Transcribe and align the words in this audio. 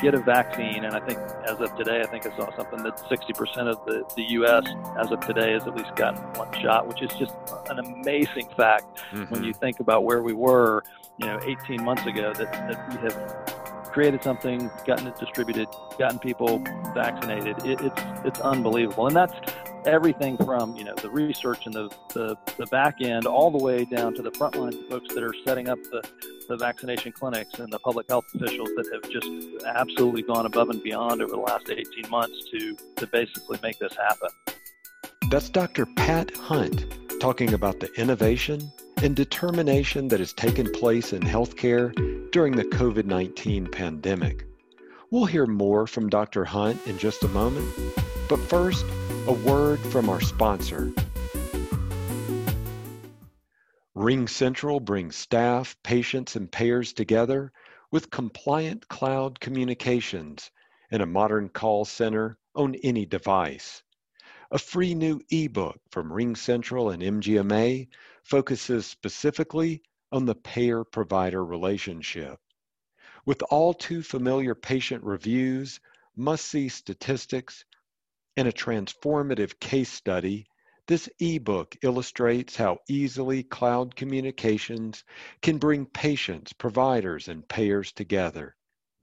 get 0.00 0.14
a 0.14 0.18
vaccine, 0.18 0.84
and 0.84 0.94
I 0.94 1.00
think 1.00 1.18
as 1.46 1.60
of 1.60 1.74
today, 1.76 2.00
I 2.00 2.06
think 2.06 2.24
I 2.26 2.36
saw 2.36 2.54
something 2.56 2.82
that 2.84 2.96
60% 2.98 3.58
of 3.66 3.84
the, 3.84 4.04
the 4.16 4.22
U.S. 4.34 4.64
as 4.96 5.10
of 5.10 5.20
today 5.26 5.52
has 5.52 5.66
at 5.66 5.74
least 5.74 5.94
gotten 5.96 6.22
one 6.38 6.52
shot, 6.62 6.86
which 6.86 7.02
is 7.02 7.10
just 7.18 7.34
an 7.68 7.80
amazing 7.80 8.48
fact 8.56 9.02
mm-hmm. 9.10 9.24
when 9.24 9.42
you 9.42 9.52
think 9.52 9.80
about 9.80 10.04
where 10.04 10.22
we 10.22 10.32
were, 10.32 10.84
you 11.18 11.26
know, 11.26 11.40
18 11.42 11.82
months 11.82 12.06
ago, 12.06 12.32
that, 12.32 12.52
that 12.52 12.88
we 12.90 12.96
have 13.08 13.58
created 13.92 14.22
something, 14.22 14.70
gotten 14.86 15.08
it 15.08 15.16
distributed, 15.18 15.66
gotten 15.98 16.20
people 16.20 16.62
vaccinated. 16.94 17.56
It, 17.64 17.80
it's 17.80 18.02
it's 18.24 18.40
unbelievable, 18.40 19.08
and 19.08 19.16
that's 19.16 19.34
everything 19.86 20.36
from 20.38 20.76
you 20.76 20.84
know 20.84 20.94
the 20.96 21.10
research 21.10 21.66
and 21.66 21.74
the, 21.74 21.88
the, 22.14 22.36
the 22.56 22.66
back 22.66 23.00
end 23.00 23.26
all 23.26 23.50
the 23.50 23.62
way 23.62 23.84
down 23.84 24.14
to 24.14 24.22
the 24.22 24.30
frontline 24.30 24.88
folks 24.88 25.14
that 25.14 25.22
are 25.22 25.34
setting 25.44 25.68
up 25.68 25.78
the, 25.84 26.02
the 26.48 26.56
vaccination 26.56 27.12
clinics 27.12 27.58
and 27.58 27.72
the 27.72 27.78
public 27.78 28.08
health 28.08 28.24
officials 28.34 28.68
that 28.76 28.88
have 28.92 29.10
just 29.10 29.28
absolutely 29.66 30.22
gone 30.22 30.46
above 30.46 30.70
and 30.70 30.82
beyond 30.82 31.22
over 31.22 31.32
the 31.32 31.38
last 31.38 31.70
18 31.70 32.10
months 32.10 32.48
to, 32.50 32.76
to 32.96 33.06
basically 33.08 33.58
make 33.62 33.78
this 33.78 33.94
happen. 33.96 34.28
That's 35.30 35.48
Dr. 35.48 35.86
Pat 35.96 36.34
Hunt 36.36 36.86
talking 37.20 37.54
about 37.54 37.80
the 37.80 37.92
innovation 38.00 38.72
and 39.02 39.14
determination 39.14 40.08
that 40.08 40.20
has 40.20 40.32
taken 40.32 40.70
place 40.72 41.12
in 41.12 41.22
healthcare 41.22 41.92
during 42.32 42.56
the 42.56 42.64
COVID 42.64 43.04
19 43.04 43.66
pandemic. 43.70 44.44
We'll 45.10 45.26
hear 45.26 45.46
more 45.46 45.86
from 45.86 46.08
Dr. 46.08 46.44
Hunt 46.44 46.86
in 46.86 46.98
just 46.98 47.24
a 47.24 47.28
moment, 47.28 47.66
but 48.28 48.38
first, 48.38 48.84
a 49.26 49.32
word 49.32 49.78
from 49.80 50.08
our 50.08 50.20
sponsor. 50.20 50.92
RingCentral 53.96 54.84
brings 54.84 55.16
staff, 55.16 55.76
patients, 55.82 56.36
and 56.36 56.50
payers 56.50 56.92
together 56.92 57.52
with 57.90 58.10
compliant 58.10 58.86
cloud 58.88 59.40
communications 59.40 60.50
and 60.90 61.02
a 61.02 61.06
modern 61.06 61.48
call 61.48 61.84
center 61.84 62.38
on 62.54 62.74
any 62.76 63.04
device. 63.04 63.82
A 64.50 64.58
free 64.58 64.94
new 64.94 65.20
ebook 65.30 65.78
from 65.90 66.10
RingCentral 66.10 66.94
and 66.94 67.02
MGMA 67.02 67.88
focuses 68.22 68.86
specifically 68.86 69.82
on 70.12 70.24
the 70.24 70.34
payer 70.34 70.84
provider 70.84 71.44
relationship. 71.44 72.38
With 73.26 73.42
all 73.50 73.74
too 73.74 74.02
familiar 74.02 74.54
patient 74.54 75.04
reviews, 75.04 75.80
must 76.16 76.46
see 76.46 76.68
statistics, 76.68 77.64
in 78.38 78.46
a 78.46 78.52
transformative 78.52 79.58
case 79.58 79.90
study, 79.90 80.46
this 80.86 81.10
ebook 81.18 81.74
illustrates 81.82 82.54
how 82.54 82.78
easily 82.88 83.42
cloud 83.42 83.96
communications 83.96 85.02
can 85.42 85.58
bring 85.58 85.84
patients, 85.84 86.52
providers, 86.52 87.26
and 87.26 87.48
payers 87.48 87.90
together. 87.90 88.54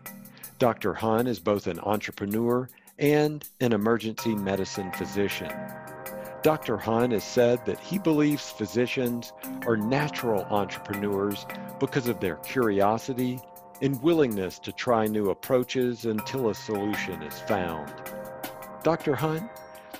Dr. 0.61 0.93
Hunt 0.93 1.27
is 1.27 1.41
both 1.41 1.67
an 1.67 1.81
entrepreneur 1.81 2.69
and 2.99 3.43
an 3.63 3.73
emergency 3.73 4.35
medicine 4.35 4.93
physician. 4.93 5.51
Dr. 6.43 6.77
Hunt 6.77 7.15
has 7.15 7.25
said 7.25 7.65
that 7.65 7.81
he 7.81 7.99
believes 7.99 8.51
physicians 8.51 9.33
are 9.67 9.79
natural 9.79 10.43
entrepreneurs 10.51 11.47
because 11.79 12.09
of 12.09 12.21
their 12.21 12.37
curiosity 12.37 13.41
and 13.81 14.03
willingness 14.03 14.59
to 14.59 14.71
try 14.71 15.07
new 15.07 15.31
approaches 15.31 16.05
until 16.05 16.51
a 16.51 16.55
solution 16.55 17.23
is 17.23 17.41
found. 17.41 17.91
Dr. 18.83 19.15
Hunt, 19.15 19.51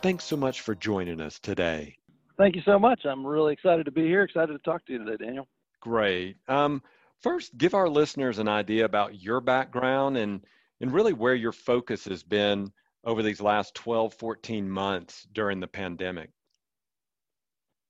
thanks 0.03 0.25
so 0.25 0.37
much 0.37 0.61
for 0.61 0.75
joining 0.75 1.23
us 1.23 1.39
today. 1.39 1.97
Thank 2.37 2.55
you 2.55 2.63
so 2.67 2.79
much. 2.79 3.07
I'm 3.07 3.27
really 3.27 3.55
excited 3.55 3.87
to 3.87 3.93
be 3.93 4.05
here, 4.05 4.25
excited 4.25 4.53
to 4.53 4.59
talk 4.59 4.85
to 4.87 4.93
you 4.93 5.07
today, 5.07 5.25
Daniel. 5.25 5.49
Great. 5.81 6.37
Um, 6.49 6.83
First, 7.21 7.57
give 7.59 7.75
our 7.75 7.89
listeners 7.89 8.39
an 8.39 8.49
idea 8.49 8.85
about 8.85 9.21
your 9.21 9.41
background 9.41 10.17
and, 10.17 10.45
and 10.81 10.93
really 10.93 11.13
where 11.13 11.35
your 11.35 11.53
focus 11.53 12.07
has 12.07 12.23
been 12.23 12.73
over 13.05 13.23
these 13.23 13.41
last 13.41 13.75
12, 13.75 14.15
14 14.15 14.69
months 14.69 15.27
during 15.33 15.61
the 15.61 15.67
pandemic. 15.67 16.31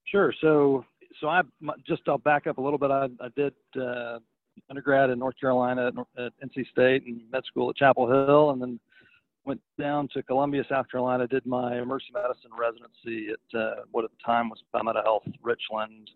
Sure. 0.04 0.34
So, 0.40 0.84
so 1.20 1.28
I 1.28 1.42
just 1.86 2.02
I'll 2.08 2.18
back 2.18 2.46
up 2.46 2.58
a 2.58 2.60
little 2.60 2.78
bit. 2.78 2.90
I, 2.90 3.08
I 3.20 3.28
did 3.36 3.54
uh, 3.80 4.18
undergrad 4.68 5.10
in 5.10 5.18
North 5.18 5.38
Carolina 5.40 5.88
at, 5.88 6.24
at, 6.24 6.32
NC 6.44 6.68
State 6.70 7.06
and 7.06 7.20
med 7.30 7.44
school 7.44 7.70
at 7.70 7.76
Chapel 7.76 8.10
Hill, 8.10 8.50
and 8.50 8.60
then 8.60 8.80
went 9.44 9.60
down 9.78 10.08
to 10.14 10.22
Columbia, 10.24 10.64
South 10.68 10.90
Carolina. 10.90 11.26
Did 11.28 11.46
my 11.46 11.78
emergency 11.78 12.12
medicine 12.12 12.50
residency 12.58 13.28
at 13.32 13.58
uh, 13.58 13.82
what 13.92 14.04
at 14.04 14.10
the 14.10 14.24
time 14.24 14.48
was 14.48 14.62
Palmetto 14.72 15.02
Health 15.02 15.22
Richland, 15.42 16.10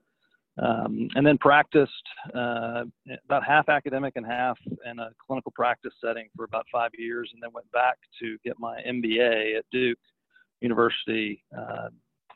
um, 0.62 1.08
and 1.14 1.26
then 1.26 1.36
practiced 1.38 1.92
uh, 2.34 2.84
about 3.24 3.44
half 3.44 3.68
academic 3.68 4.14
and 4.16 4.24
half 4.24 4.58
in 4.90 4.98
a 4.98 5.10
clinical 5.24 5.52
practice 5.54 5.92
setting 6.00 6.28
for 6.36 6.44
about 6.44 6.66
five 6.70 6.90
years, 6.96 7.30
and 7.32 7.42
then 7.42 7.50
went 7.52 7.70
back 7.72 7.98
to 8.20 8.36
get 8.44 8.58
my 8.58 8.80
MBA 8.88 9.58
at 9.58 9.64
Duke 9.72 9.98
University. 10.60 11.42
Uh, 11.56 11.88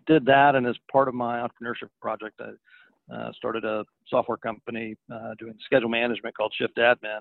did 0.07 0.25
that, 0.27 0.55
and 0.55 0.67
as 0.67 0.77
part 0.91 1.07
of 1.07 1.15
my 1.15 1.39
entrepreneurship 1.39 1.91
project, 2.01 2.41
I 2.41 3.15
uh, 3.15 3.33
started 3.33 3.65
a 3.65 3.85
software 4.09 4.37
company 4.37 4.97
uh, 5.13 5.35
doing 5.39 5.55
schedule 5.65 5.89
management 5.89 6.37
called 6.37 6.53
Shift 6.57 6.77
Admin. 6.77 7.21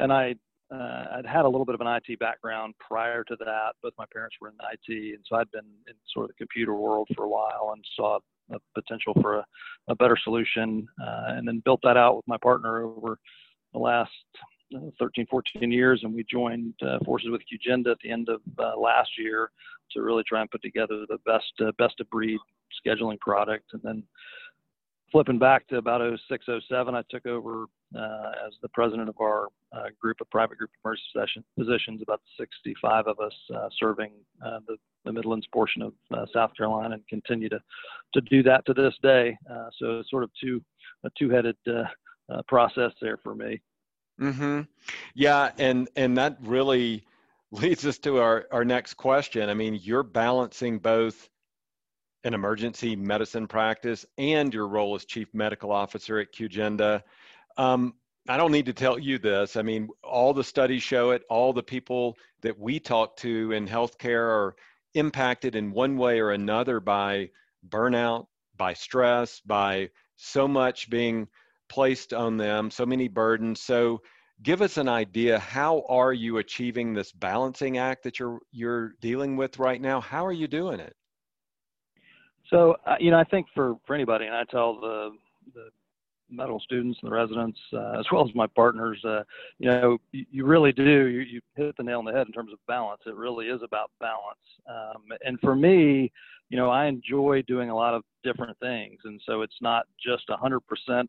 And 0.00 0.12
I 0.12 0.34
uh, 0.72 1.04
I'd 1.18 1.26
had 1.26 1.44
a 1.44 1.48
little 1.48 1.64
bit 1.64 1.76
of 1.76 1.80
an 1.80 1.86
IT 1.86 2.18
background 2.18 2.74
prior 2.80 3.22
to 3.24 3.36
that. 3.38 3.74
Both 3.82 3.92
my 3.98 4.04
parents 4.12 4.36
were 4.40 4.48
in 4.48 4.54
IT, 4.72 5.14
and 5.14 5.24
so 5.28 5.36
I'd 5.36 5.50
been 5.52 5.66
in 5.86 5.94
sort 6.12 6.24
of 6.24 6.30
the 6.30 6.34
computer 6.34 6.74
world 6.74 7.08
for 7.14 7.24
a 7.24 7.28
while 7.28 7.70
and 7.72 7.84
saw 7.94 8.18
a 8.52 8.58
potential 8.74 9.14
for 9.20 9.36
a, 9.36 9.46
a 9.88 9.94
better 9.94 10.16
solution, 10.22 10.86
uh, 11.00 11.34
and 11.36 11.46
then 11.46 11.62
built 11.64 11.80
that 11.82 11.96
out 11.96 12.16
with 12.16 12.28
my 12.28 12.36
partner 12.38 12.84
over 12.84 13.18
the 13.72 13.78
last 13.78 14.10
uh, 14.74 14.90
13, 14.98 15.26
14 15.30 15.70
years, 15.70 16.00
and 16.02 16.12
we 16.12 16.24
joined 16.30 16.74
uh, 16.82 16.98
forces 17.04 17.30
with 17.30 17.42
QGenda 17.42 17.92
at 17.92 17.98
the 18.02 18.10
end 18.10 18.28
of 18.28 18.40
uh, 18.58 18.78
last 18.78 19.10
year 19.18 19.50
to 19.92 20.02
really 20.02 20.24
try 20.26 20.40
and 20.40 20.50
put 20.50 20.62
together 20.62 21.04
the 21.08 21.18
best 21.24 21.52
uh, 21.60 21.70
best 21.78 22.00
of 22.00 22.10
breed 22.10 22.38
scheduling 22.84 23.18
product. 23.20 23.64
And 23.72 23.82
then 23.84 24.02
flipping 25.12 25.38
back 25.38 25.68
to 25.68 25.76
about 25.76 26.00
06, 26.28 26.46
07, 26.68 26.94
I 26.96 27.02
took 27.08 27.26
over 27.26 27.66
uh, 27.94 28.32
as 28.44 28.54
the 28.60 28.68
president 28.74 29.08
of 29.08 29.14
our 29.20 29.48
group 30.00 30.16
of 30.20 30.28
private 30.30 30.58
group 30.58 30.70
emergency 30.84 31.04
session, 31.14 31.44
physicians, 31.56 32.02
about 32.02 32.20
65 32.38 33.06
of 33.06 33.20
us 33.20 33.32
serving 33.78 34.10
the, 34.40 34.76
the 35.06 35.12
Midlands 35.12 35.46
portion 35.52 35.82
of 35.82 35.92
uh, 36.12 36.26
South 36.34 36.50
Carolina 36.56 36.94
and 36.94 37.08
continue 37.08 37.48
to, 37.48 37.60
to 38.14 38.20
do 38.22 38.42
that 38.42 38.66
to 38.66 38.74
this 38.74 38.94
day. 39.02 39.36
Uh, 39.50 39.68
so 39.78 40.00
it's 40.00 40.10
sort 40.10 40.24
of 40.24 40.30
two, 40.40 40.62
a 41.04 41.10
two-headed 41.18 41.56
process 42.48 42.92
there 43.00 43.18
for 43.22 43.34
me. 43.34 43.60
Mm-hmm. 44.20 44.62
Yeah, 45.14 45.50
and 45.58 45.88
and 45.96 46.16
that 46.16 46.38
really 46.42 47.04
leads 47.50 47.86
us 47.86 47.98
to 47.98 48.18
our, 48.18 48.46
our 48.50 48.64
next 48.64 48.94
question. 48.94 49.48
I 49.48 49.54
mean, 49.54 49.78
you're 49.82 50.02
balancing 50.02 50.78
both 50.78 51.28
an 52.24 52.34
emergency 52.34 52.96
medicine 52.96 53.46
practice 53.46 54.04
and 54.18 54.52
your 54.52 54.66
role 54.66 54.94
as 54.96 55.04
chief 55.04 55.28
medical 55.32 55.70
officer 55.70 56.18
at 56.18 56.32
QGenda. 56.32 57.02
Um, 57.56 57.94
I 58.28 58.36
don't 58.36 58.50
need 58.50 58.66
to 58.66 58.72
tell 58.72 58.98
you 58.98 59.18
this. 59.18 59.56
I 59.56 59.62
mean, 59.62 59.88
all 60.02 60.34
the 60.34 60.42
studies 60.42 60.82
show 60.82 61.10
it. 61.10 61.22
All 61.30 61.52
the 61.52 61.62
people 61.62 62.16
that 62.40 62.58
we 62.58 62.80
talk 62.80 63.16
to 63.18 63.52
in 63.52 63.68
healthcare 63.68 64.26
are 64.28 64.56
impacted 64.96 65.54
in 65.54 65.70
one 65.72 65.96
way 65.96 66.20
or 66.20 66.30
another 66.30 66.80
by 66.80 67.30
burnout, 67.68 68.26
by 68.56 68.72
stress, 68.72 69.40
by 69.40 69.90
so 70.16 70.48
much 70.48 70.88
being 70.90 71.28
placed 71.68 72.12
on 72.14 72.36
them, 72.36 72.70
so 72.70 72.86
many 72.86 73.08
burdens. 73.08 73.60
So 73.60 74.00
give 74.42 74.62
us 74.62 74.76
an 74.76 74.88
idea 74.88 75.38
how 75.38 75.84
are 75.88 76.12
you 76.12 76.38
achieving 76.38 76.94
this 76.94 77.12
balancing 77.12 77.78
act 77.78 78.02
that 78.04 78.18
you're 78.18 78.40
you're 78.50 78.94
dealing 79.00 79.36
with 79.36 79.58
right 79.58 79.80
now? 79.80 80.00
How 80.00 80.24
are 80.24 80.32
you 80.32 80.46
doing 80.46 80.80
it? 80.80 80.94
So, 82.50 82.76
uh, 82.86 82.96
you 83.00 83.10
know, 83.10 83.18
I 83.18 83.24
think 83.24 83.46
for 83.54 83.76
for 83.86 83.94
anybody 83.94 84.26
and 84.26 84.34
I 84.34 84.44
tell 84.44 84.80
the 84.80 85.10
the 85.54 85.68
medical 86.30 86.60
students 86.60 86.98
and 87.02 87.10
the 87.10 87.14
residents, 87.14 87.58
uh, 87.72 87.98
as 87.98 88.06
well 88.12 88.26
as 88.26 88.34
my 88.34 88.46
partners, 88.48 89.02
uh, 89.04 89.22
you 89.58 89.68
know, 89.68 89.98
you, 90.12 90.24
you 90.30 90.44
really 90.44 90.72
do. 90.72 91.06
You, 91.06 91.20
you, 91.20 91.40
hit 91.56 91.76
the 91.76 91.82
nail 91.82 92.00
on 92.00 92.04
the 92.04 92.12
head 92.12 92.26
in 92.26 92.32
terms 92.32 92.52
of 92.52 92.58
balance. 92.66 93.00
It 93.06 93.14
really 93.14 93.46
is 93.46 93.62
about 93.62 93.90
balance. 94.00 94.38
Um, 94.68 95.02
and 95.24 95.38
for 95.40 95.54
me, 95.54 96.12
you 96.48 96.56
know, 96.56 96.70
I 96.70 96.86
enjoy 96.86 97.42
doing 97.42 97.70
a 97.70 97.74
lot 97.74 97.94
of 97.94 98.02
different 98.22 98.58
things. 98.58 98.98
And 99.04 99.20
so 99.26 99.42
it's 99.42 99.56
not 99.60 99.86
just 100.04 100.28
100% 100.28 100.60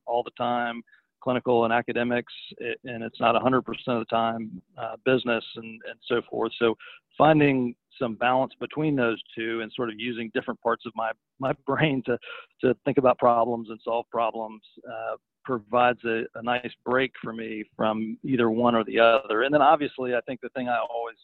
all 0.06 0.24
the 0.24 0.32
time 0.38 0.82
clinical 1.22 1.66
and 1.66 1.74
academics, 1.74 2.34
and 2.60 3.04
it's 3.04 3.20
not 3.20 3.36
100% 3.36 3.60
of 3.88 4.00
the 4.00 4.06
time 4.06 4.62
uh, 4.78 4.96
business 5.06 5.44
and, 5.56 5.82
and 5.90 6.00
so 6.08 6.22
forth. 6.30 6.52
So 6.60 6.76
finding 7.18 7.76
some 8.00 8.16
balance 8.16 8.54
between 8.60 8.96
those 8.96 9.22
two 9.36 9.62
and 9.62 9.72
sort 9.76 9.90
of 9.90 9.96
using 9.98 10.32
different 10.34 10.62
parts 10.62 10.86
of 10.86 10.94
my, 10.96 11.12
my 11.40 11.54
brain 11.66 12.04
to, 12.06 12.18
to 12.62 12.76
think 12.86 12.98
about 12.98 13.18
problems 13.18 13.70
and 13.70 13.80
solve 13.84 14.06
problems 14.12 14.62
uh, 14.88 15.16
provides 15.44 16.04
a, 16.04 16.24
a 16.36 16.44
nice 16.44 16.72
break 16.86 17.12
for 17.24 17.34
me 17.34 17.64
from 17.76 18.18
either 18.24 18.50
one 18.50 18.76
or 18.76 18.84
the 18.84 19.00
other. 19.00 19.44
And 19.44 19.54
then 19.54 19.62
obviously, 19.62 20.14
I 20.14 20.22
think 20.28 20.42
the 20.42 20.50
thing 20.50 20.68
I 20.68 20.78
always 20.78 21.18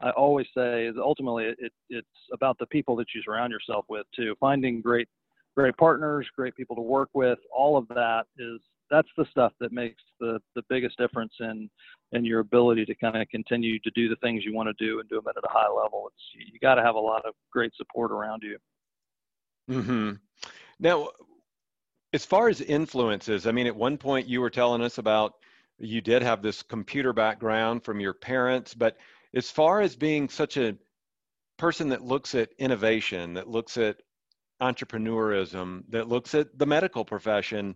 I 0.00 0.10
always 0.10 0.46
say 0.56 0.86
is 0.86 0.96
ultimately 0.98 1.44
it, 1.58 1.72
it's 1.88 2.06
about 2.32 2.58
the 2.58 2.66
people 2.66 2.94
that 2.96 3.06
you 3.14 3.22
surround 3.24 3.52
yourself 3.52 3.84
with 3.88 4.06
too. 4.14 4.34
Finding 4.40 4.80
great 4.80 5.08
great 5.56 5.76
partners, 5.76 6.26
great 6.36 6.54
people 6.56 6.76
to 6.76 6.82
work 6.82 7.08
with, 7.14 7.38
all 7.54 7.76
of 7.76 7.86
that 7.88 8.24
is 8.38 8.60
that's 8.90 9.08
the 9.16 9.26
stuff 9.30 9.52
that 9.60 9.72
makes 9.72 10.02
the 10.20 10.40
the 10.54 10.62
biggest 10.68 10.96
difference 10.98 11.32
in 11.40 11.68
in 12.12 12.24
your 12.24 12.40
ability 12.40 12.84
to 12.86 12.94
kind 12.94 13.16
of 13.16 13.28
continue 13.28 13.78
to 13.80 13.90
do 13.94 14.08
the 14.08 14.16
things 14.16 14.44
you 14.44 14.54
want 14.54 14.68
to 14.68 14.84
do 14.84 15.00
and 15.00 15.08
do 15.08 15.16
them 15.16 15.24
at 15.28 15.36
a 15.36 15.48
high 15.50 15.68
level. 15.68 16.10
It's 16.12 16.52
you 16.52 16.58
got 16.60 16.76
to 16.76 16.82
have 16.82 16.94
a 16.94 17.00
lot 17.00 17.24
of 17.24 17.34
great 17.52 17.72
support 17.76 18.12
around 18.12 18.42
you. 18.42 18.58
Hmm. 19.68 20.12
Now, 20.78 21.08
as 22.12 22.24
far 22.24 22.48
as 22.48 22.60
influences, 22.60 23.46
I 23.46 23.52
mean, 23.52 23.66
at 23.66 23.74
one 23.74 23.96
point 23.96 24.28
you 24.28 24.40
were 24.40 24.50
telling 24.50 24.82
us 24.82 24.98
about 24.98 25.34
you 25.78 26.00
did 26.00 26.22
have 26.22 26.42
this 26.42 26.62
computer 26.62 27.12
background 27.12 27.84
from 27.84 28.00
your 28.00 28.14
parents, 28.14 28.74
but 28.74 28.96
as 29.34 29.50
far 29.50 29.80
as 29.80 29.96
being 29.96 30.28
such 30.28 30.56
a 30.56 30.76
person 31.56 31.88
that 31.88 32.02
looks 32.02 32.34
at 32.34 32.50
innovation, 32.58 33.34
that 33.34 33.48
looks 33.48 33.76
at 33.76 33.96
entrepreneurism, 34.62 35.82
that 35.88 36.08
looks 36.08 36.34
at 36.34 36.56
the 36.58 36.66
medical 36.66 37.04
profession, 37.04 37.74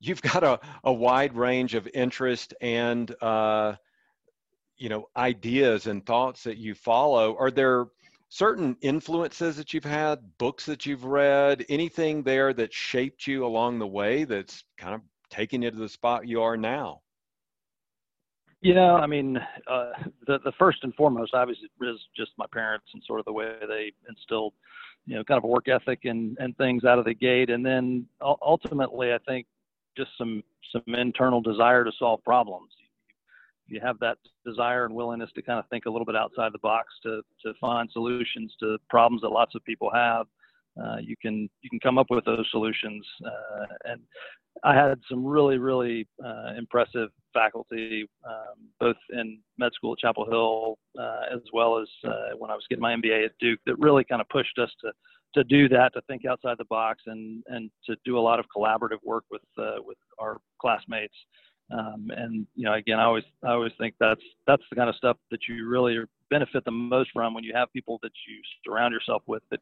you've 0.00 0.22
got 0.22 0.42
a, 0.42 0.58
a 0.82 0.92
wide 0.92 1.36
range 1.36 1.74
of 1.74 1.86
interest 1.94 2.54
and 2.60 3.14
uh, 3.22 3.74
you 4.76 4.88
know 4.88 5.08
ideas 5.16 5.86
and 5.86 6.04
thoughts 6.04 6.42
that 6.44 6.56
you 6.56 6.74
follow. 6.74 7.36
Are 7.38 7.50
there 7.50 7.86
certain 8.30 8.76
influences 8.80 9.56
that 9.56 9.74
you've 9.74 9.84
had 9.84 10.18
books 10.38 10.64
that 10.66 10.86
you've 10.86 11.04
read 11.04 11.64
anything 11.68 12.22
there 12.22 12.52
that 12.54 12.72
shaped 12.72 13.26
you 13.26 13.44
along 13.44 13.78
the 13.78 13.86
way 13.86 14.24
that's 14.24 14.64
kind 14.78 14.94
of 14.94 15.02
taking 15.28 15.62
you 15.62 15.70
to 15.70 15.76
the 15.76 15.88
spot 15.88 16.26
you 16.26 16.42
are 16.42 16.56
now? 16.56 17.00
You 18.62 18.74
know 18.74 18.96
i 18.96 19.06
mean 19.06 19.38
uh, 19.66 19.92
the, 20.26 20.38
the 20.44 20.52
first 20.58 20.80
and 20.82 20.94
foremost 20.94 21.32
obviously 21.32 21.68
is 21.80 21.98
just 22.14 22.32
my 22.36 22.44
parents 22.52 22.84
and 22.92 23.02
sort 23.06 23.18
of 23.18 23.24
the 23.24 23.32
way 23.32 23.54
they 23.66 23.90
instilled 24.06 24.52
you 25.06 25.14
know 25.14 25.24
kind 25.24 25.38
of 25.38 25.44
a 25.44 25.46
work 25.46 25.68
ethic 25.68 26.00
and 26.04 26.36
and 26.38 26.54
things 26.58 26.84
out 26.84 26.98
of 26.98 27.06
the 27.06 27.14
gate. 27.14 27.48
And 27.48 27.64
then 27.64 28.06
ultimately 28.20 29.14
i 29.14 29.18
think 29.26 29.46
just 29.96 30.10
some 30.18 30.42
some 30.72 30.94
internal 30.94 31.40
desire 31.40 31.84
to 31.84 31.92
solve 31.98 32.22
problems. 32.24 32.70
You 33.66 33.80
have 33.80 33.98
that 34.00 34.18
desire 34.44 34.84
and 34.84 34.94
willingness 34.94 35.30
to 35.34 35.42
kind 35.42 35.58
of 35.58 35.68
think 35.68 35.86
a 35.86 35.90
little 35.90 36.04
bit 36.04 36.16
outside 36.16 36.52
the 36.52 36.58
box 36.58 36.88
to 37.04 37.22
to 37.44 37.52
find 37.60 37.88
solutions 37.92 38.54
to 38.60 38.78
problems 38.88 39.22
that 39.22 39.28
lots 39.28 39.54
of 39.54 39.64
people 39.64 39.90
have, 39.92 40.26
uh, 40.82 40.96
you 41.00 41.16
can 41.20 41.48
you 41.62 41.70
can 41.70 41.80
come 41.80 41.98
up 41.98 42.06
with 42.10 42.24
those 42.24 42.46
solutions. 42.50 43.06
Uh, 43.24 43.66
and 43.84 44.00
I 44.64 44.74
had 44.74 44.98
some 45.08 45.24
really 45.24 45.58
really 45.58 46.06
uh, 46.24 46.54
impressive 46.56 47.10
faculty, 47.32 48.08
um, 48.26 48.68
both 48.78 48.96
in 49.10 49.38
med 49.58 49.72
school 49.74 49.92
at 49.92 49.98
Chapel 49.98 50.26
Hill 50.26 50.78
uh, 50.98 51.34
as 51.34 51.40
well 51.52 51.78
as 51.78 51.88
uh, 52.04 52.36
when 52.38 52.50
I 52.50 52.54
was 52.54 52.64
getting 52.68 52.82
my 52.82 52.94
MBA 52.94 53.26
at 53.26 53.32
Duke, 53.40 53.60
that 53.66 53.78
really 53.78 54.04
kind 54.04 54.20
of 54.20 54.28
pushed 54.28 54.58
us 54.58 54.70
to 54.82 54.92
to 55.34 55.44
do 55.44 55.68
that, 55.68 55.92
to 55.94 56.00
think 56.02 56.24
outside 56.24 56.56
the 56.58 56.64
box, 56.66 57.02
and 57.06 57.42
and 57.48 57.70
to 57.86 57.96
do 58.04 58.18
a 58.18 58.20
lot 58.20 58.38
of 58.38 58.46
collaborative 58.54 59.02
work 59.04 59.24
with 59.30 59.42
uh, 59.58 59.76
with 59.84 59.98
our 60.18 60.38
classmates. 60.60 61.14
Um, 61.72 62.10
and 62.16 62.46
you 62.56 62.64
know, 62.64 62.74
again, 62.74 62.98
I 62.98 63.04
always 63.04 63.24
I 63.44 63.50
always 63.50 63.72
think 63.78 63.94
that's 64.00 64.22
that's 64.46 64.62
the 64.70 64.76
kind 64.76 64.88
of 64.88 64.96
stuff 64.96 65.16
that 65.30 65.40
you 65.48 65.68
really 65.68 65.98
benefit 66.30 66.64
the 66.64 66.70
most 66.70 67.10
from 67.12 67.34
when 67.34 67.44
you 67.44 67.52
have 67.54 67.72
people 67.72 67.98
that 68.02 68.12
you 68.28 68.40
surround 68.64 68.92
yourself 68.92 69.22
with 69.26 69.42
that 69.50 69.60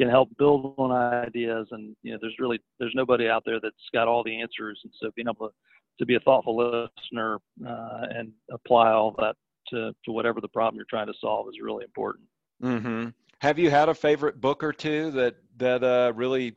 can 0.00 0.08
help 0.08 0.28
build 0.38 0.74
on 0.78 0.90
ideas. 0.90 1.68
And 1.70 1.94
you 2.02 2.12
know, 2.12 2.18
there's 2.20 2.36
really 2.38 2.60
there's 2.78 2.94
nobody 2.94 3.28
out 3.28 3.42
there 3.44 3.60
that's 3.60 3.76
got 3.92 4.08
all 4.08 4.24
the 4.24 4.40
answers, 4.40 4.80
and 4.84 4.92
so 5.00 5.10
being 5.14 5.28
able 5.28 5.48
to 5.48 5.54
to 5.98 6.06
be 6.06 6.16
a 6.16 6.20
thoughtful 6.20 6.56
listener 6.56 7.38
uh, 7.66 8.06
and 8.10 8.32
apply 8.50 8.90
all 8.90 9.14
that 9.18 9.36
to 9.68 9.92
to 10.04 10.12
whatever 10.12 10.40
the 10.40 10.48
problem 10.48 10.76
you're 10.76 10.86
trying 10.88 11.06
to 11.06 11.14
solve 11.20 11.48
is 11.48 11.54
really 11.62 11.84
important. 11.84 12.24
Mm-hmm. 12.62 13.08
Have 13.44 13.58
you 13.58 13.68
had 13.68 13.90
a 13.90 13.94
favorite 13.94 14.40
book 14.40 14.64
or 14.64 14.72
two 14.72 15.10
that 15.10 15.34
that 15.58 15.84
uh, 15.84 16.14
really 16.16 16.56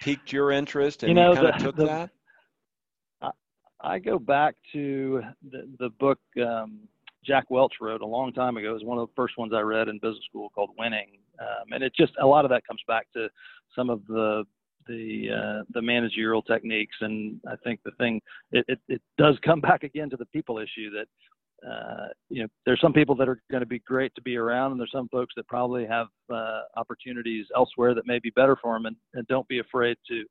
piqued 0.00 0.32
your 0.32 0.52
interest 0.52 1.02
and 1.02 1.08
you, 1.08 1.14
know, 1.16 1.30
you 1.30 1.34
kind 1.34 1.48
of 1.48 1.56
took 1.60 1.74
the, 1.74 1.86
that? 1.86 2.10
I, 3.20 3.30
I 3.80 3.98
go 3.98 4.16
back 4.16 4.54
to 4.72 5.22
the, 5.50 5.68
the 5.80 5.88
book 5.98 6.20
um, 6.40 6.82
Jack 7.26 7.50
Welch 7.50 7.72
wrote 7.80 8.00
a 8.00 8.06
long 8.06 8.32
time 8.32 8.56
ago. 8.58 8.70
It 8.70 8.74
was 8.74 8.84
one 8.84 8.96
of 8.96 9.08
the 9.08 9.14
first 9.16 9.38
ones 9.38 9.52
I 9.52 9.62
read 9.62 9.88
in 9.88 9.98
business 9.98 10.24
school 10.28 10.50
called 10.50 10.70
Winning, 10.78 11.18
um, 11.40 11.72
and 11.72 11.82
it 11.82 11.92
just 11.98 12.12
a 12.22 12.26
lot 12.26 12.44
of 12.44 12.50
that 12.52 12.64
comes 12.64 12.82
back 12.86 13.08
to 13.14 13.26
some 13.74 13.90
of 13.90 14.06
the 14.06 14.44
the 14.86 15.30
uh, 15.36 15.64
the 15.74 15.82
managerial 15.82 16.42
techniques, 16.42 16.94
and 17.00 17.40
I 17.48 17.56
think 17.64 17.80
the 17.84 17.90
thing 17.98 18.20
it, 18.52 18.64
it, 18.68 18.78
it 18.86 19.02
does 19.18 19.36
come 19.44 19.60
back 19.70 19.82
again 19.82 20.08
to 20.10 20.16
the 20.16 20.26
people 20.26 20.58
issue 20.58 20.90
that 20.92 21.06
uh, 21.68 22.08
you 22.28 22.42
know, 22.42 22.48
there's 22.64 22.80
some 22.80 22.92
people 22.92 23.14
that 23.14 23.28
are 23.28 23.42
going 23.50 23.60
to 23.60 23.66
be 23.66 23.80
great 23.80 24.14
to 24.14 24.22
be 24.22 24.36
around, 24.36 24.72
and 24.72 24.80
there's 24.80 24.92
some 24.92 25.08
folks 25.08 25.34
that 25.36 25.46
probably 25.46 25.86
have 25.86 26.06
uh, 26.32 26.60
opportunities 26.76 27.46
elsewhere 27.54 27.94
that 27.94 28.06
may 28.06 28.18
be 28.18 28.30
better 28.30 28.56
for 28.62 28.74
them, 28.74 28.86
and, 28.86 28.96
and 29.14 29.26
don't 29.26 29.48
be 29.48 29.58
afraid 29.58 29.96
to 30.08 30.24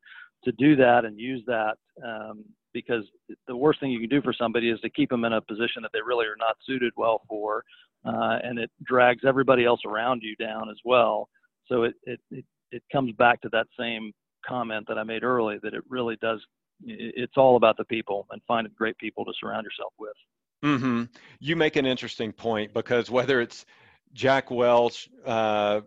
to 0.45 0.53
do 0.53 0.75
that 0.75 1.03
and 1.03 1.19
use 1.19 1.43
that 1.45 1.75
um, 2.05 2.45
because 2.73 3.03
the 3.47 3.55
worst 3.55 3.79
thing 3.81 3.91
you 3.91 3.99
can 3.99 4.09
do 4.09 4.21
for 4.21 4.31
somebody 4.31 4.69
is 4.69 4.79
to 4.79 4.89
keep 4.89 5.09
them 5.09 5.25
in 5.25 5.33
a 5.33 5.41
position 5.41 5.81
that 5.81 5.91
they 5.93 5.99
really 6.01 6.25
are 6.25 6.37
not 6.37 6.55
suited 6.65 6.93
well 6.95 7.21
for, 7.27 7.63
uh, 8.05 8.39
and 8.41 8.57
it 8.57 8.71
drags 8.85 9.23
everybody 9.27 9.65
else 9.65 9.81
around 9.85 10.21
you 10.23 10.35
down 10.37 10.69
as 10.69 10.77
well. 10.85 11.27
So 11.67 11.83
it, 11.83 11.95
it 12.05 12.19
it 12.31 12.45
it 12.71 12.83
comes 12.91 13.13
back 13.13 13.41
to 13.41 13.49
that 13.49 13.67
same 13.77 14.13
comment 14.47 14.85
that 14.87 14.97
I 14.97 15.03
made 15.03 15.23
earlier 15.23 15.59
that 15.61 15.73
it 15.73 15.83
really 15.89 16.17
does. 16.21 16.39
It's 16.85 17.33
all 17.35 17.57
about 17.57 17.75
the 17.75 17.83
people 17.85 18.25
and 18.31 18.41
finding 18.47 18.73
great 18.77 18.97
people 18.97 19.25
to 19.25 19.33
surround 19.39 19.65
yourself 19.65 19.91
with. 19.99 20.15
Mm-hmm. 20.63 21.03
You 21.39 21.55
make 21.55 21.75
an 21.75 21.85
interesting 21.85 22.31
point 22.31 22.73
because 22.73 23.09
whether 23.09 23.39
it's 23.41 23.65
Jack 24.13 24.51
Welch 24.51 25.09
uh, 25.25 25.81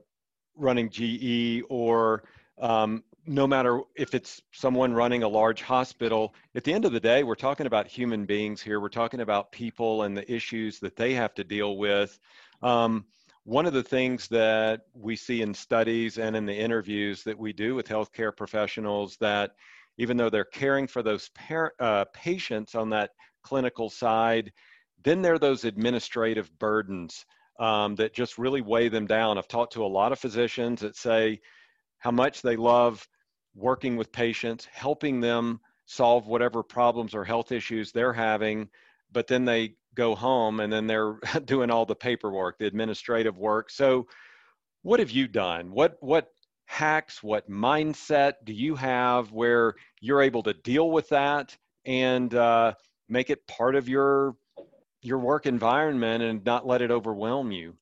running 0.56 0.88
GE 0.88 1.64
or 1.68 2.24
um, 2.58 3.02
no 3.26 3.46
matter 3.46 3.80
if 3.96 4.14
it's 4.14 4.42
someone 4.52 4.92
running 4.92 5.22
a 5.22 5.28
large 5.28 5.62
hospital, 5.62 6.34
at 6.54 6.64
the 6.64 6.72
end 6.72 6.84
of 6.84 6.92
the 6.92 7.00
day, 7.00 7.22
we're 7.22 7.34
talking 7.34 7.66
about 7.66 7.86
human 7.86 8.24
beings 8.24 8.60
here. 8.60 8.80
We're 8.80 8.88
talking 8.88 9.20
about 9.20 9.52
people 9.52 10.02
and 10.02 10.16
the 10.16 10.30
issues 10.32 10.80
that 10.80 10.96
they 10.96 11.14
have 11.14 11.34
to 11.34 11.44
deal 11.44 11.76
with. 11.76 12.18
Um, 12.62 13.04
one 13.44 13.66
of 13.66 13.72
the 13.72 13.82
things 13.82 14.28
that 14.28 14.82
we 14.94 15.16
see 15.16 15.42
in 15.42 15.52
studies 15.52 16.18
and 16.18 16.36
in 16.36 16.46
the 16.46 16.54
interviews 16.54 17.24
that 17.24 17.38
we 17.38 17.52
do 17.52 17.74
with 17.74 17.88
healthcare 17.88 18.34
professionals 18.36 19.16
that 19.18 19.52
even 19.98 20.16
though 20.16 20.30
they're 20.30 20.44
caring 20.44 20.86
for 20.86 21.02
those 21.02 21.28
par- 21.30 21.74
uh, 21.80 22.04
patients 22.12 22.74
on 22.74 22.88
that 22.90 23.10
clinical 23.42 23.90
side. 23.90 24.52
Then 25.04 25.22
there 25.22 25.34
are 25.34 25.38
those 25.38 25.64
administrative 25.64 26.50
burdens 26.58 27.24
um, 27.58 27.94
that 27.96 28.14
just 28.14 28.38
really 28.38 28.60
weigh 28.60 28.88
them 28.88 29.06
down. 29.06 29.38
I've 29.38 29.48
talked 29.48 29.74
to 29.74 29.84
a 29.84 29.86
lot 29.86 30.12
of 30.12 30.18
physicians 30.18 30.80
that 30.80 30.96
say 30.96 31.40
how 31.98 32.10
much 32.10 32.42
they 32.42 32.56
love 32.56 33.06
working 33.54 33.96
with 33.96 34.12
patients, 34.12 34.66
helping 34.72 35.20
them 35.20 35.60
solve 35.86 36.26
whatever 36.26 36.62
problems 36.62 37.14
or 37.14 37.24
health 37.24 37.52
issues 37.52 37.92
they're 37.92 38.12
having, 38.12 38.68
but 39.12 39.26
then 39.26 39.44
they 39.44 39.74
go 39.94 40.14
home 40.14 40.60
and 40.60 40.72
then 40.72 40.86
they're 40.86 41.18
doing 41.44 41.70
all 41.70 41.84
the 41.84 41.94
paperwork, 41.94 42.58
the 42.58 42.66
administrative 42.66 43.38
work. 43.38 43.70
So, 43.70 44.06
what 44.82 44.98
have 44.98 45.10
you 45.10 45.28
done? 45.28 45.70
What 45.70 45.96
what 46.00 46.32
hacks, 46.66 47.22
what 47.22 47.48
mindset 47.50 48.32
do 48.44 48.52
you 48.52 48.74
have 48.74 49.30
where 49.30 49.74
you're 50.00 50.22
able 50.22 50.42
to 50.42 50.54
deal 50.54 50.90
with 50.90 51.08
that 51.10 51.56
and 51.84 52.34
uh, 52.34 52.72
make 53.12 53.30
it 53.30 53.46
part 53.46 53.76
of 53.76 53.88
your 53.88 54.34
your 55.02 55.18
work 55.18 55.46
environment 55.46 56.22
and 56.22 56.44
not 56.44 56.66
let 56.66 56.80
it 56.80 56.90
overwhelm 56.90 57.52
you. 57.52 57.74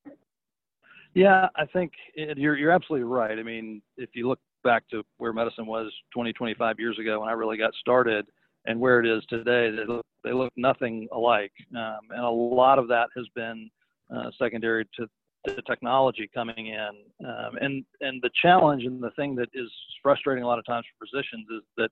Yeah, 1.15 1.49
I 1.57 1.67
think 1.67 1.93
it, 2.15 2.37
you're 2.37 2.57
you're 2.57 2.73
absolutely 2.73 3.05
right. 3.05 3.39
I 3.39 3.43
mean, 3.43 3.81
if 3.97 4.11
you 4.15 4.29
look 4.29 4.41
back 4.63 4.89
to 4.91 5.03
where 5.17 5.33
medicine 5.33 5.67
was 5.67 5.91
20, 6.13 6.33
25 6.35 6.79
years 6.79 6.99
ago 6.99 7.21
when 7.21 7.29
I 7.29 7.33
really 7.33 7.57
got 7.57 7.73
started, 7.75 8.27
and 8.67 8.79
where 8.79 9.01
it 9.01 9.07
is 9.07 9.25
today, 9.29 9.71
they 9.71 9.85
look 9.87 10.07
they 10.25 10.33
look 10.33 10.53
nothing 10.57 11.09
alike. 11.13 11.53
Um, 11.75 12.01
and 12.11 12.25
a 12.25 12.31
lot 12.31 12.79
of 12.79 12.89
that 12.89 13.09
has 13.17 13.27
been 13.35 13.71
uh, 14.15 14.31
secondary 14.39 14.85
to 14.97 15.07
the 15.47 15.63
technology 15.63 16.29
coming 16.35 16.67
in. 16.67 16.91
Um, 17.27 17.57
and 17.61 17.85
and 18.01 18.21
the 18.23 18.31
challenge 18.43 18.85
and 18.85 19.03
the 19.03 19.11
thing 19.13 19.35
that 19.37 19.49
is 19.55 19.71
frustrating 20.03 20.45
a 20.45 20.47
lot 20.47 20.59
of 20.59 20.67
times 20.67 20.87
for 20.99 21.07
physicians 21.07 21.47
is 21.51 21.63
that 21.77 21.91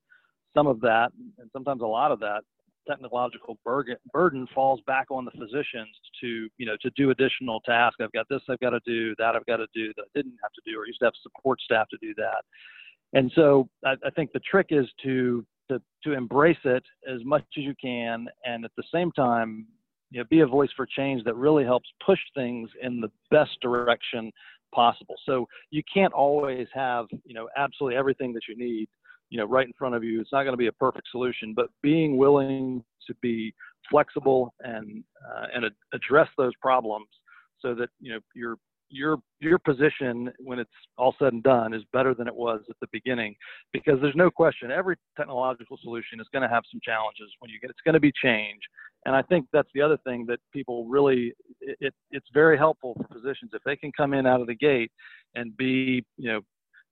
some 0.55 0.67
of 0.67 0.81
that, 0.81 1.13
and 1.39 1.51
sometimes 1.53 1.83
a 1.83 1.87
lot 1.87 2.11
of 2.11 2.21
that, 2.21 2.43
technological 2.89 3.59
burden 3.65 4.47
falls 4.55 4.81
back 4.87 5.07
on 5.11 5.25
the 5.25 5.31
physicians 5.33 5.95
to 6.21 6.49
you 6.57 6.67
know 6.67 6.77
to 6.81 6.91
do 6.97 7.11
additional 7.11 7.61
tasks. 7.61 7.99
I've 8.01 8.13
got 8.13 8.27
this 8.29 8.41
I've 8.49 8.61
got 8.61 8.71
to 8.71 8.81
do, 8.87 9.15
that 9.19 9.35
I've 9.37 9.47
got 9.47 9.59
to 9.59 9.67
do 9.75 9.93
that 9.97 10.03
I 10.03 10.11
didn't 10.15 10.37
have 10.43 10.53
to 10.53 10.63
do, 10.71 10.79
or 10.79 10.87
used 10.87 11.01
to 11.01 11.07
have 11.07 11.15
support 11.23 11.61
staff 11.61 11.89
to 11.91 11.99
do 12.01 12.15
that. 12.17 12.45
And 13.13 13.33
so 13.35 13.69
I, 13.85 13.95
I 14.05 14.11
think 14.11 14.33
the 14.33 14.41
trick 14.41 14.69
is 14.71 14.87
to 15.03 15.45
to 15.71 15.81
to 16.05 16.13
embrace 16.13 16.59
it 16.65 16.83
as 17.09 17.25
much 17.25 17.45
as 17.57 17.65
you 17.65 17.75
can, 17.81 18.27
and 18.45 18.65
at 18.65 18.71
the 18.77 18.85
same 18.93 19.13
time, 19.13 19.67
you 20.11 20.21
know, 20.21 20.25
be 20.31 20.41
a 20.41 20.47
voice 20.47 20.71
for 20.77 20.87
change 20.87 21.25
that 21.25 21.37
really 21.37 21.65
helps 21.65 21.89
push 22.05 22.21
things 22.35 22.71
in 22.83 23.01
the 23.01 23.11
best 23.31 23.53
direction 23.61 24.33
possible. 24.75 25.15
So 25.25 25.47
you 25.71 25.83
can't 25.93 26.13
always 26.13 26.67
have 26.75 27.07
you 27.25 27.35
know 27.35 27.49
absolutely 27.57 27.97
everything 27.97 28.33
that 28.35 28.43
you 28.49 28.57
need 28.57 28.89
you 29.31 29.39
know 29.39 29.45
right 29.47 29.67
in 29.67 29.73
front 29.79 29.95
of 29.95 30.05
you. 30.05 30.21
It's 30.21 30.33
not 30.33 30.43
going 30.43 30.53
to 30.53 30.59
be 30.59 30.69
a 30.69 30.73
perfect 30.73 31.09
solution, 31.11 31.55
but 31.55 31.69
being 31.83 32.17
willing 32.17 32.83
to 33.07 33.15
be 33.23 33.55
flexible 33.91 34.53
and 34.61 35.03
uh, 35.27 35.47
and 35.55 35.65
address 35.93 36.29
those 36.37 36.53
problems 36.61 37.09
so 37.61 37.75
that 37.75 37.89
you 38.01 38.13
know 38.13 38.21
your 38.35 38.57
your 38.91 39.19
your 39.41 39.59
position 39.59 40.31
when 40.39 40.59
it's 40.59 40.71
all 40.97 41.15
said 41.19 41.33
and 41.33 41.43
done 41.43 41.75
is 41.75 41.83
better 41.93 42.15
than 42.15 42.27
it 42.27 42.35
was 42.35 42.61
at 42.71 42.77
the 42.81 42.87
beginning 42.93 43.35
because 43.73 43.99
there's 44.01 44.17
no 44.17 44.31
question 44.31 44.71
every 44.71 44.97
technological 45.17 45.79
solution 45.83 46.21
is 46.21 46.27
going 46.33 46.43
to 46.43 46.49
have 46.49 46.63
some 46.71 46.81
challenges 46.83 47.31
when 47.41 47.51
you 47.51 47.61
get 47.61 47.71
it's 47.71 47.81
going 47.85 47.95
to 47.95 48.01
be 48.01 48.13
change 48.23 48.61
and 49.05 49.15
i 49.15 49.23
think 49.23 49.47
that's 49.53 49.69
the 49.75 49.83
other 49.83 49.99
thing 50.05 50.25
that 50.27 50.39
people 50.53 50.87
really 50.87 51.35
it, 51.61 51.93
it's 52.11 52.27
very 52.33 52.57
helpful 52.57 52.95
for 52.97 53.07
physicians 53.13 53.51
if 53.53 53.63
they 53.65 53.77
can 53.77 53.93
come 53.95 54.15
in 54.15 54.27
out 54.27 54.41
of 54.41 54.47
the 54.47 54.55
gate 54.55 54.91
and 55.35 55.57
be 55.57 56.05
you 56.17 56.33
know 56.33 56.41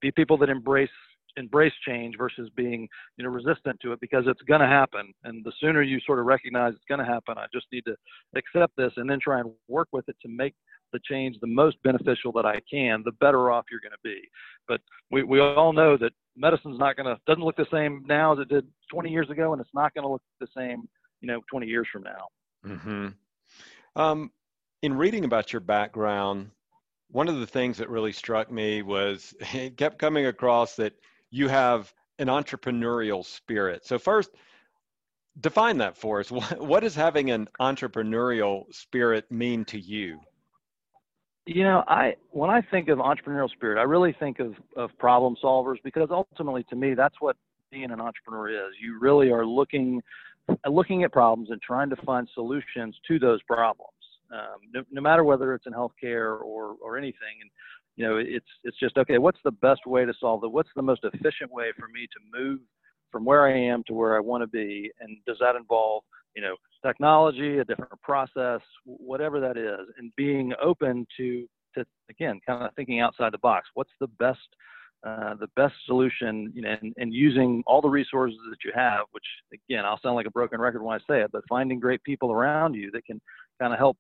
be 0.03 0.11
people 0.11 0.37
that 0.37 0.51
embrace 0.51 0.91
embrace 1.37 1.73
change 1.87 2.17
versus 2.17 2.51
being 2.57 2.89
you 3.17 3.25
know 3.25 3.31
resistant 3.31 3.79
to 3.81 3.93
it 3.93 4.01
because 4.01 4.25
it's 4.27 4.43
going 4.43 4.61
to 4.61 4.67
happen. 4.67 5.13
And 5.25 5.45
the 5.45 5.53
sooner 5.61 5.83
you 5.83 5.99
sort 6.07 6.19
of 6.19 6.27
recognize 6.27 6.73
it's 6.75 6.85
going 6.89 7.01
to 7.01 7.05
happen 7.05 7.37
i 7.39 7.47
just 7.53 7.67
need 7.73 7.85
to 7.85 7.95
accept 8.37 8.73
this 8.77 8.93
and 8.97 9.09
then 9.09 9.19
try 9.21 9.41
and 9.41 9.51
work 9.69 9.89
with 9.93 10.09
it 10.09 10.17
to 10.23 10.29
make 10.29 10.55
the 10.93 11.01
change 11.09 11.37
the 11.41 11.47
most 11.47 11.77
beneficial 11.83 12.33
that 12.33 12.47
i 12.47 12.61
can 12.71 13.03
the 13.05 13.13
better 13.13 13.51
off 13.51 13.65
you're 13.71 13.81
going 13.81 13.93
to 13.93 13.99
be. 14.03 14.21
But 14.69 14.81
we, 15.11 15.23
we 15.23 15.41
all 15.41 15.73
know 15.73 15.97
that 15.99 16.13
medicine's 16.37 16.79
not 16.79 16.97
going 16.97 17.07
to 17.07 17.21
doesn't 17.27 17.43
look 17.43 17.57
the 17.57 17.67
same 17.73 18.05
now 18.07 18.33
as 18.33 18.39
it 18.41 18.49
did 18.49 18.67
20 18.91 19.11
years 19.11 19.31
ago 19.31 19.53
and 19.53 19.61
it's 19.61 19.71
not 19.75 19.95
going 19.95 20.05
to 20.05 20.11
look 20.11 20.23
the 20.41 20.49
same 20.57 20.89
you 21.21 21.29
know 21.29 21.41
20 21.51 21.67
years 21.67 21.87
from 21.93 22.03
now. 22.03 22.27
Mm-hmm. 22.65 23.09
um, 24.01 24.31
in 24.83 24.95
reading 24.95 25.25
about 25.25 25.53
your 25.53 25.61
background 25.61 26.51
one 27.11 27.29
of 27.29 27.39
the 27.39 27.47
things 27.47 27.79
that 27.79 27.89
really 27.89 28.13
struck 28.13 28.51
me 28.51 28.83
was 28.83 29.35
it 29.55 29.77
kept 29.77 29.99
coming 29.99 30.27
across 30.27 30.77
that 30.77 30.95
you 31.31 31.49
have 31.49 31.93
an 32.19 32.29
entrepreneurial 32.29 33.25
spirit. 33.25 33.85
So 33.85 33.99
first, 33.99 34.31
define 35.41 35.79
that 35.79 35.97
for 35.97 36.21
us. 36.21 36.31
What 36.59 36.81
does 36.81 36.95
having 36.95 37.31
an 37.31 37.49
entrepreneurial 37.61 38.73
spirit 38.75 39.31
mean 39.31 39.65
to 39.67 39.79
you? 39.79 40.21
You 41.47 41.63
know, 41.63 41.85
I 41.87 42.17
when 42.31 42.51
I 42.51 42.61
think 42.61 42.89
of 42.89 42.99
entrepreneurial 42.99 43.51
spirit, 43.51 43.79
I 43.79 43.85
really 43.85 44.15
think 44.19 44.41
of 44.41 44.55
of 44.77 44.91
problem 44.99 45.37
solvers 45.43 45.77
because 45.85 46.09
ultimately, 46.11 46.65
to 46.71 46.77
me, 46.77 46.95
that's 46.95 47.15
what 47.21 47.37
being 47.71 47.91
an 47.91 48.01
entrepreneur 48.01 48.49
is. 48.49 48.75
You 48.81 48.99
really 48.99 49.31
are 49.31 49.47
looking 49.47 50.03
looking 50.69 51.05
at 51.05 51.13
problems 51.13 51.51
and 51.51 51.61
trying 51.63 51.91
to 51.91 51.97
find 51.97 52.29
solutions 52.35 52.97
to 53.09 53.19
those 53.19 53.43
problems. 53.43 53.93
Um, 54.33 54.59
no, 54.75 54.83
no, 54.91 55.01
matter 55.01 55.23
whether 55.23 55.55
it's 55.55 55.67
in 55.67 55.73
healthcare 55.73 56.41
or 56.41 56.75
or 56.83 56.99
anything. 56.99 57.39
And 57.41 57.51
you 57.97 58.07
know, 58.07 58.19
it's 58.19 58.47
it's 58.65 58.79
just 58.79 58.97
okay. 58.99 59.19
What's 59.19 59.39
the 59.45 59.51
best 59.51 59.87
way 59.87 60.05
to 60.05 60.13
solve 60.21 60.45
it? 60.45 60.53
What's 60.53 60.71
the 60.77 60.83
most 60.83 61.05
efficient 61.05 61.51
way 61.51 61.69
for 61.79 61.89
me 61.89 62.07
to 62.07 62.39
move 62.41 62.61
from 63.11 63.25
where 63.25 63.47
I 63.47 63.59
am 63.59 63.83
to 63.87 63.95
where 63.95 64.17
I 64.17 64.21
want 64.21 64.43
to 64.43 64.47
be? 64.47 64.91
And 65.01 65.17
does 65.27 65.39
that 65.41 65.57
involve, 65.57 66.03
you 66.35 66.43
know, 66.43 66.57
technology, 66.85 67.59
a 67.59 67.65
different 67.65 68.01
process, 68.03 68.61
whatever 68.85 69.41
that 69.41 69.57
is, 69.57 69.89
and 69.99 70.13
being 70.17 70.53
open 70.63 71.07
to 71.17 71.47
to 71.75 71.87
again, 72.11 72.41
kind 72.47 72.65
of 72.65 72.75
thinking 72.75 73.01
outside 73.01 73.33
the 73.33 73.39
box. 73.39 73.69
What's 73.75 73.91
the 74.01 74.09
best 74.19 74.41
uh, 75.07 75.35
the 75.35 75.49
best 75.55 75.75
solution, 75.87 76.51
you 76.55 76.63
know, 76.63 76.75
and, 76.83 76.93
and 76.97 77.15
using 77.15 77.63
all 77.67 77.81
the 77.81 77.89
resources 77.89 78.39
that 78.51 78.65
you 78.65 78.73
have, 78.75 79.05
which 79.13 79.25
again, 79.53 79.85
I'll 79.85 80.01
sound 80.01 80.17
like 80.17 80.27
a 80.27 80.31
broken 80.31 80.61
record 80.61 80.83
when 80.83 80.97
I 80.97 80.99
say 81.09 81.23
it, 81.23 81.31
but 81.33 81.43
finding 81.49 81.79
great 81.79 82.03
people 82.03 82.33
around 82.33 82.75
you 82.75 82.91
that 82.93 83.05
can 83.05 83.21
kind 83.61 83.73
of 83.73 83.79
help 83.79 83.97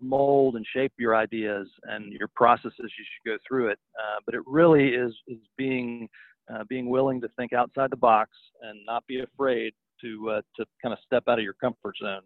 mold 0.00 0.56
and 0.56 0.66
shape 0.74 0.92
your 0.98 1.16
ideas 1.16 1.68
and 1.84 2.12
your 2.12 2.28
processes 2.34 2.72
you 2.78 2.88
should 2.88 3.26
go 3.26 3.36
through 3.46 3.68
it. 3.68 3.78
Uh, 3.98 4.20
but 4.24 4.34
it 4.34 4.42
really 4.46 4.88
is 4.90 5.12
is 5.26 5.38
being 5.56 6.08
uh, 6.52 6.64
being 6.68 6.88
willing 6.88 7.20
to 7.20 7.28
think 7.36 7.52
outside 7.52 7.90
the 7.90 7.96
box 7.96 8.30
and 8.62 8.78
not 8.86 9.06
be 9.06 9.20
afraid 9.20 9.72
to 10.00 10.30
uh, 10.30 10.40
to 10.56 10.64
kind 10.82 10.92
of 10.92 10.98
step 11.04 11.24
out 11.28 11.38
of 11.38 11.44
your 11.44 11.54
comfort 11.54 11.96
zone. 12.00 12.22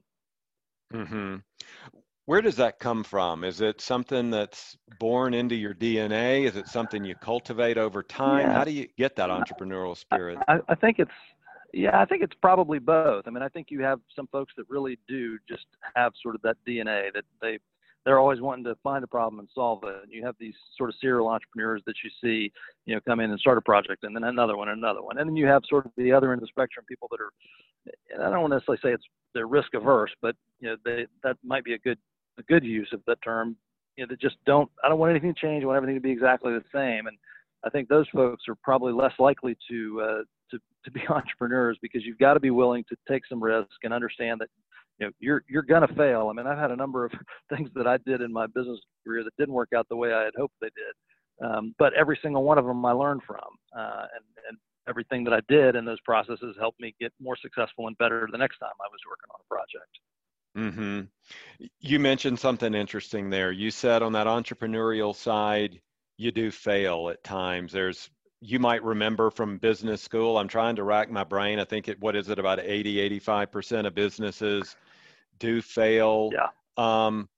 Mm-hmm. 0.92 1.36
where 2.26 2.42
does 2.42 2.56
that 2.56 2.78
come 2.78 3.02
from? 3.02 3.44
Is 3.44 3.62
it 3.62 3.80
something 3.80 4.30
that's 4.30 4.76
born 5.00 5.32
into 5.32 5.54
your 5.54 5.72
dna 5.72 6.46
is 6.46 6.54
it 6.54 6.68
something 6.68 7.02
you 7.02 7.14
cultivate 7.14 7.78
over 7.78 8.02
time? 8.02 8.46
Yeah. 8.46 8.52
how 8.52 8.64
do 8.64 8.72
you 8.72 8.86
get 8.98 9.16
that 9.16 9.30
entrepreneurial 9.30 9.96
spirit? 9.96 10.38
I, 10.48 10.58
I 10.68 10.74
think 10.74 10.98
it's 10.98 11.10
yeah, 11.72 12.00
I 12.00 12.04
think 12.04 12.22
it's 12.22 12.36
probably 12.40 12.78
both. 12.78 13.24
I 13.26 13.30
mean, 13.30 13.42
I 13.42 13.48
think 13.48 13.68
you 13.70 13.82
have 13.82 14.00
some 14.14 14.26
folks 14.28 14.52
that 14.56 14.68
really 14.68 14.98
do 15.08 15.38
just 15.48 15.66
have 15.94 16.12
sort 16.22 16.34
of 16.34 16.42
that 16.42 16.56
DNA 16.66 17.12
that 17.14 17.24
they 17.40 17.58
they're 18.04 18.18
always 18.18 18.40
wanting 18.40 18.64
to 18.64 18.74
find 18.82 19.04
a 19.04 19.06
problem 19.06 19.38
and 19.38 19.48
solve 19.54 19.84
it. 19.84 19.94
And 20.02 20.12
you 20.12 20.24
have 20.26 20.34
these 20.40 20.54
sort 20.76 20.90
of 20.90 20.96
serial 21.00 21.28
entrepreneurs 21.28 21.82
that 21.86 21.94
you 22.02 22.10
see, 22.20 22.52
you 22.84 22.94
know, 22.94 23.00
come 23.06 23.20
in 23.20 23.30
and 23.30 23.38
start 23.38 23.58
a 23.58 23.60
project 23.60 24.02
and 24.02 24.14
then 24.14 24.24
another 24.24 24.56
one 24.56 24.68
and 24.68 24.78
another 24.78 25.02
one. 25.02 25.18
And 25.18 25.28
then 25.28 25.36
you 25.36 25.46
have 25.46 25.62
sort 25.68 25.86
of 25.86 25.92
the 25.96 26.10
other 26.10 26.32
end 26.32 26.42
of 26.42 26.48
the 26.48 26.50
spectrum, 26.50 26.84
people 26.88 27.08
that 27.12 27.20
are, 27.20 27.30
I 28.20 28.30
don't 28.30 28.40
want 28.40 28.50
to 28.50 28.56
necessarily 28.56 28.80
say 28.82 28.92
it's 28.92 29.04
they're 29.34 29.46
risk 29.46 29.74
averse, 29.74 30.10
but 30.20 30.36
you 30.60 30.68
know, 30.68 30.76
they 30.84 31.06
that 31.22 31.36
might 31.44 31.64
be 31.64 31.74
a 31.74 31.78
good 31.78 31.98
a 32.38 32.42
good 32.42 32.64
use 32.64 32.88
of 32.92 33.00
that 33.06 33.22
term. 33.22 33.56
You 33.96 34.04
know, 34.04 34.08
that 34.10 34.20
just 34.20 34.36
don't. 34.46 34.70
I 34.84 34.88
don't 34.88 34.98
want 34.98 35.10
anything 35.10 35.34
to 35.34 35.40
change. 35.40 35.62
I 35.62 35.66
want 35.66 35.76
everything 35.76 35.96
to 35.96 36.00
be 36.00 36.10
exactly 36.10 36.52
the 36.52 36.64
same. 36.74 37.06
And 37.06 37.16
I 37.64 37.70
think 37.70 37.88
those 37.88 38.06
folks 38.12 38.44
are 38.48 38.56
probably 38.62 38.92
less 38.92 39.12
likely 39.18 39.56
to 39.70 40.00
uh, 40.00 40.22
to 40.52 40.58
to 40.84 40.90
be 40.90 41.00
entrepreneurs 41.08 41.78
because 41.82 42.04
you've 42.04 42.18
got 42.18 42.34
to 42.34 42.40
be 42.40 42.50
willing 42.50 42.84
to 42.88 42.96
take 43.08 43.26
some 43.28 43.42
risk 43.42 43.68
and 43.82 43.92
understand 43.92 44.40
that 44.40 44.48
you 44.98 45.06
know 45.06 45.12
you're 45.18 45.44
you're 45.48 45.62
gonna 45.62 45.88
fail. 45.96 46.28
I 46.30 46.32
mean, 46.32 46.46
I've 46.46 46.58
had 46.58 46.70
a 46.70 46.76
number 46.76 47.04
of 47.04 47.12
things 47.54 47.70
that 47.74 47.86
I 47.86 47.98
did 48.06 48.20
in 48.20 48.32
my 48.32 48.46
business 48.46 48.78
career 49.04 49.24
that 49.24 49.36
didn't 49.38 49.54
work 49.54 49.70
out 49.74 49.88
the 49.88 49.96
way 49.96 50.12
I 50.12 50.22
had 50.22 50.34
hoped 50.36 50.54
they 50.60 50.68
did, 50.68 51.46
um, 51.46 51.74
but 51.78 51.92
every 51.94 52.18
single 52.22 52.44
one 52.44 52.58
of 52.58 52.64
them 52.64 52.84
I 52.86 52.92
learned 52.92 53.22
from, 53.26 53.40
uh, 53.76 54.06
and 54.14 54.24
and 54.48 54.58
everything 54.88 55.24
that 55.24 55.32
I 55.32 55.40
did 55.48 55.76
in 55.76 55.84
those 55.84 56.00
processes 56.00 56.56
helped 56.58 56.80
me 56.80 56.94
get 57.00 57.12
more 57.20 57.36
successful 57.36 57.86
and 57.86 57.96
better 57.98 58.28
the 58.30 58.38
next 58.38 58.58
time 58.58 58.72
I 58.80 58.88
was 58.90 59.00
working 59.08 59.30
on 59.30 59.40
a 59.40 59.54
project. 59.54 59.98
Mm-hmm. 60.56 61.66
You 61.80 61.98
mentioned 61.98 62.38
something 62.38 62.74
interesting 62.74 63.30
there. 63.30 63.52
You 63.52 63.70
said 63.70 64.02
on 64.02 64.12
that 64.12 64.26
entrepreneurial 64.26 65.14
side, 65.14 65.80
you 66.18 66.30
do 66.30 66.50
fail 66.50 67.08
at 67.08 67.24
times. 67.24 67.72
There's 67.72 68.10
you 68.42 68.58
might 68.58 68.82
remember 68.82 69.30
from 69.30 69.56
business 69.58 70.02
school. 70.02 70.36
I'm 70.36 70.48
trying 70.48 70.74
to 70.76 70.82
rack 70.82 71.10
my 71.10 71.22
brain. 71.22 71.60
I 71.60 71.64
think 71.64 71.88
it 71.88 72.00
what 72.00 72.16
is 72.16 72.28
it 72.28 72.38
about 72.38 72.58
80 72.60 73.20
85% 73.20 73.86
of 73.86 73.94
businesses 73.94 74.76
do 75.38 75.62
fail. 75.62 76.30
Yeah. 76.32 76.48
Um, 76.76 77.28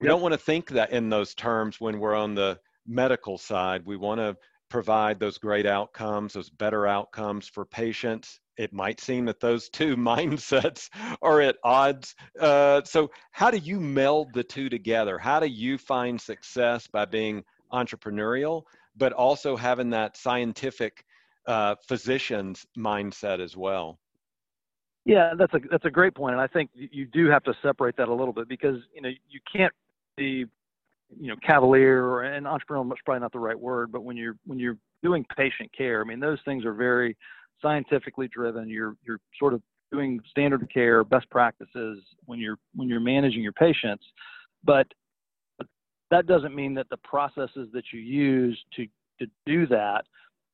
we 0.00 0.06
yep. 0.06 0.14
don't 0.14 0.22
want 0.22 0.32
to 0.32 0.38
think 0.38 0.70
that 0.70 0.90
in 0.90 1.10
those 1.10 1.34
terms 1.34 1.80
when 1.80 2.00
we're 2.00 2.14
on 2.14 2.34
the 2.34 2.58
medical 2.86 3.36
side. 3.36 3.84
We 3.84 3.96
want 3.96 4.20
to 4.20 4.36
provide 4.68 5.20
those 5.20 5.38
great 5.38 5.66
outcomes, 5.66 6.32
those 6.32 6.50
better 6.50 6.86
outcomes 6.86 7.48
for 7.48 7.64
patients. 7.64 8.40
It 8.56 8.72
might 8.72 9.00
seem 9.00 9.26
that 9.26 9.40
those 9.40 9.68
two 9.68 9.96
mindsets 9.96 10.88
are 11.22 11.40
at 11.40 11.56
odds. 11.64 12.14
Uh, 12.40 12.82
so, 12.84 13.10
how 13.32 13.50
do 13.50 13.58
you 13.58 13.80
meld 13.80 14.32
the 14.32 14.44
two 14.44 14.68
together? 14.68 15.18
How 15.18 15.40
do 15.40 15.46
you 15.46 15.76
find 15.76 16.20
success 16.20 16.86
by 16.86 17.04
being 17.04 17.44
entrepreneurial, 17.72 18.62
but 18.96 19.12
also 19.12 19.56
having 19.56 19.90
that 19.90 20.16
scientific 20.16 21.04
uh, 21.46 21.74
physician's 21.86 22.66
mindset 22.76 23.40
as 23.40 23.56
well. 23.56 23.98
Yeah, 25.04 25.34
that's 25.38 25.54
a 25.54 25.60
that's 25.70 25.84
a 25.84 25.90
great 25.90 26.14
point, 26.16 26.32
and 26.32 26.40
I 26.40 26.48
think 26.48 26.70
you 26.74 27.06
do 27.06 27.28
have 27.28 27.44
to 27.44 27.54
separate 27.62 27.96
that 27.96 28.08
a 28.08 28.14
little 28.14 28.32
bit 28.32 28.48
because 28.48 28.78
you 28.92 29.00
know 29.00 29.08
you 29.28 29.40
can't 29.54 29.72
be 30.16 30.46
you 31.16 31.28
know 31.28 31.36
cavalier 31.46 32.04
or 32.04 32.24
an 32.24 32.44
entrepreneurial 32.44 32.90
is 32.92 32.98
probably 33.04 33.20
not 33.20 33.32
the 33.32 33.38
right 33.38 33.58
word, 33.58 33.92
but 33.92 34.02
when 34.02 34.16
you're 34.16 34.36
when 34.46 34.58
you're 34.58 34.78
doing 35.04 35.24
patient 35.36 35.70
care, 35.76 36.00
I 36.00 36.04
mean 36.04 36.18
those 36.18 36.38
things 36.44 36.64
are 36.64 36.74
very 36.74 37.16
scientifically 37.62 38.26
driven. 38.26 38.68
You're 38.68 38.96
you're 39.06 39.20
sort 39.38 39.54
of 39.54 39.62
doing 39.92 40.20
standard 40.28 40.68
care, 40.74 41.04
best 41.04 41.30
practices 41.30 42.00
when 42.24 42.40
you're 42.40 42.58
when 42.74 42.88
you're 42.88 42.98
managing 42.98 43.42
your 43.42 43.52
patients, 43.52 44.04
but 44.64 44.88
that 46.10 46.26
doesn't 46.26 46.54
mean 46.54 46.74
that 46.74 46.88
the 46.90 46.96
processes 46.98 47.68
that 47.72 47.84
you 47.92 48.00
use 48.00 48.58
to 48.76 48.86
to 49.18 49.26
do 49.46 49.66
that 49.66 50.04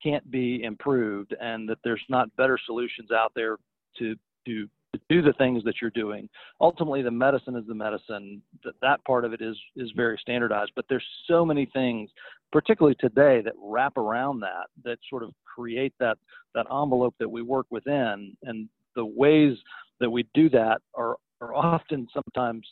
can't 0.02 0.28
be 0.30 0.62
improved 0.62 1.34
and 1.40 1.68
that 1.68 1.78
there's 1.84 2.02
not 2.08 2.34
better 2.36 2.58
solutions 2.64 3.10
out 3.10 3.32
there 3.34 3.56
to 3.98 4.14
to 4.46 4.68
to 4.94 5.00
do 5.08 5.22
the 5.22 5.32
things 5.34 5.64
that 5.64 5.76
you're 5.80 5.90
doing. 5.90 6.28
Ultimately, 6.60 7.00
the 7.02 7.10
medicine 7.10 7.56
is 7.56 7.66
the 7.66 7.74
medicine. 7.74 8.42
That 8.64 8.74
that 8.82 9.04
part 9.04 9.24
of 9.24 9.32
it 9.32 9.40
is 9.40 9.56
is 9.76 9.90
very 9.96 10.18
standardized. 10.20 10.72
But 10.76 10.84
there's 10.88 11.06
so 11.26 11.44
many 11.44 11.66
things, 11.72 12.10
particularly 12.50 12.96
today, 13.00 13.40
that 13.42 13.54
wrap 13.58 13.96
around 13.96 14.40
that, 14.40 14.66
that 14.84 14.98
sort 15.08 15.22
of 15.22 15.32
create 15.44 15.94
that 15.98 16.18
that 16.54 16.66
envelope 16.70 17.14
that 17.18 17.28
we 17.28 17.42
work 17.42 17.66
within. 17.70 18.36
And 18.42 18.68
the 18.94 19.06
ways 19.06 19.56
that 20.00 20.10
we 20.10 20.26
do 20.34 20.50
that 20.50 20.82
are 20.94 21.16
are 21.40 21.54
often 21.54 22.06
sometimes 22.12 22.66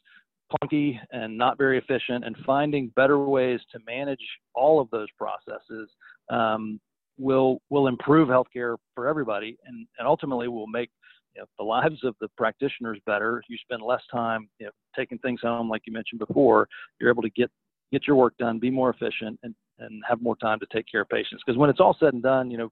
clunky 0.52 0.98
and 1.12 1.36
not 1.36 1.58
very 1.58 1.78
efficient. 1.78 2.24
And 2.24 2.36
finding 2.44 2.88
better 2.96 3.18
ways 3.18 3.60
to 3.72 3.78
manage 3.86 4.24
all 4.54 4.80
of 4.80 4.90
those 4.90 5.08
processes 5.16 5.88
um, 6.30 6.80
will 7.18 7.60
will 7.70 7.86
improve 7.86 8.28
healthcare 8.28 8.76
for 8.94 9.06
everybody, 9.06 9.56
and 9.66 9.86
and 9.98 10.06
ultimately 10.06 10.48
will 10.48 10.66
make 10.66 10.90
you 11.34 11.42
know, 11.42 11.46
the 11.58 11.64
lives 11.76 12.02
of 12.04 12.14
the 12.20 12.28
practitioners 12.36 12.98
better. 13.06 13.42
You 13.48 13.56
spend 13.58 13.82
less 13.82 14.02
time 14.12 14.48
you 14.58 14.66
know, 14.66 14.72
taking 14.96 15.18
things 15.18 15.40
home, 15.42 15.68
like 15.68 15.82
you 15.86 15.92
mentioned 15.92 16.20
before. 16.20 16.68
You're 17.00 17.10
able 17.10 17.22
to 17.22 17.30
get 17.30 17.50
get 17.92 18.06
your 18.06 18.16
work 18.16 18.34
done, 18.38 18.58
be 18.58 18.70
more 18.70 18.90
efficient, 18.90 19.38
and 19.42 19.54
and 19.78 20.02
have 20.08 20.20
more 20.20 20.36
time 20.36 20.58
to 20.60 20.66
take 20.72 20.86
care 20.90 21.02
of 21.02 21.08
patients. 21.08 21.42
Because 21.44 21.58
when 21.58 21.70
it's 21.70 21.80
all 21.80 21.96
said 21.98 22.12
and 22.12 22.22
done, 22.22 22.50
you 22.50 22.58
know, 22.58 22.70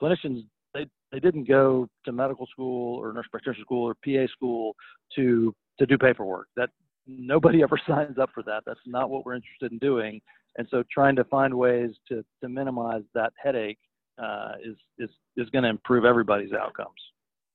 clinicians 0.00 0.44
they 0.74 0.86
they 1.12 1.20
didn't 1.20 1.48
go 1.48 1.88
to 2.04 2.12
medical 2.12 2.46
school 2.46 2.98
or 2.98 3.12
nurse 3.12 3.26
practitioner 3.30 3.64
school 3.64 3.84
or 3.84 3.94
PA 4.04 4.30
school 4.32 4.74
to 5.14 5.54
to 5.78 5.86
do 5.86 5.98
paperwork. 5.98 6.48
That 6.56 6.70
nobody 7.06 7.62
ever 7.64 7.78
signs 7.86 8.18
up 8.18 8.30
for 8.34 8.42
that. 8.44 8.62
That's 8.66 8.80
not 8.86 9.10
what 9.10 9.24
we're 9.24 9.34
interested 9.34 9.72
in 9.72 9.78
doing. 9.78 10.20
And 10.56 10.68
so, 10.70 10.84
trying 10.90 11.16
to 11.16 11.24
find 11.24 11.54
ways 11.54 11.90
to 12.08 12.24
to 12.42 12.48
minimize 12.48 13.02
that 13.14 13.32
headache 13.42 13.78
uh, 14.22 14.52
is 14.62 14.76
is 14.98 15.10
is 15.36 15.50
going 15.50 15.64
to 15.64 15.70
improve 15.70 16.04
everybody's 16.04 16.52
outcomes. 16.52 17.00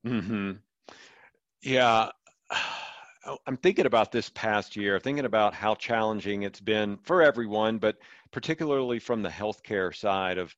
Hmm. 0.05 0.51
Yeah. 1.61 2.09
I'm 3.45 3.57
thinking 3.57 3.85
about 3.85 4.11
this 4.11 4.29
past 4.29 4.75
year, 4.75 4.97
thinking 4.97 5.25
about 5.25 5.53
how 5.53 5.75
challenging 5.75 6.43
it's 6.43 6.61
been 6.61 6.97
for 7.03 7.21
everyone, 7.21 7.77
but 7.77 7.97
particularly 8.31 8.97
from 8.97 9.21
the 9.21 9.29
healthcare 9.29 9.93
side 9.93 10.38
of 10.38 10.55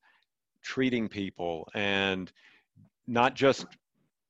treating 0.62 1.08
people 1.08 1.68
and 1.74 2.32
not 3.06 3.34
just 3.34 3.66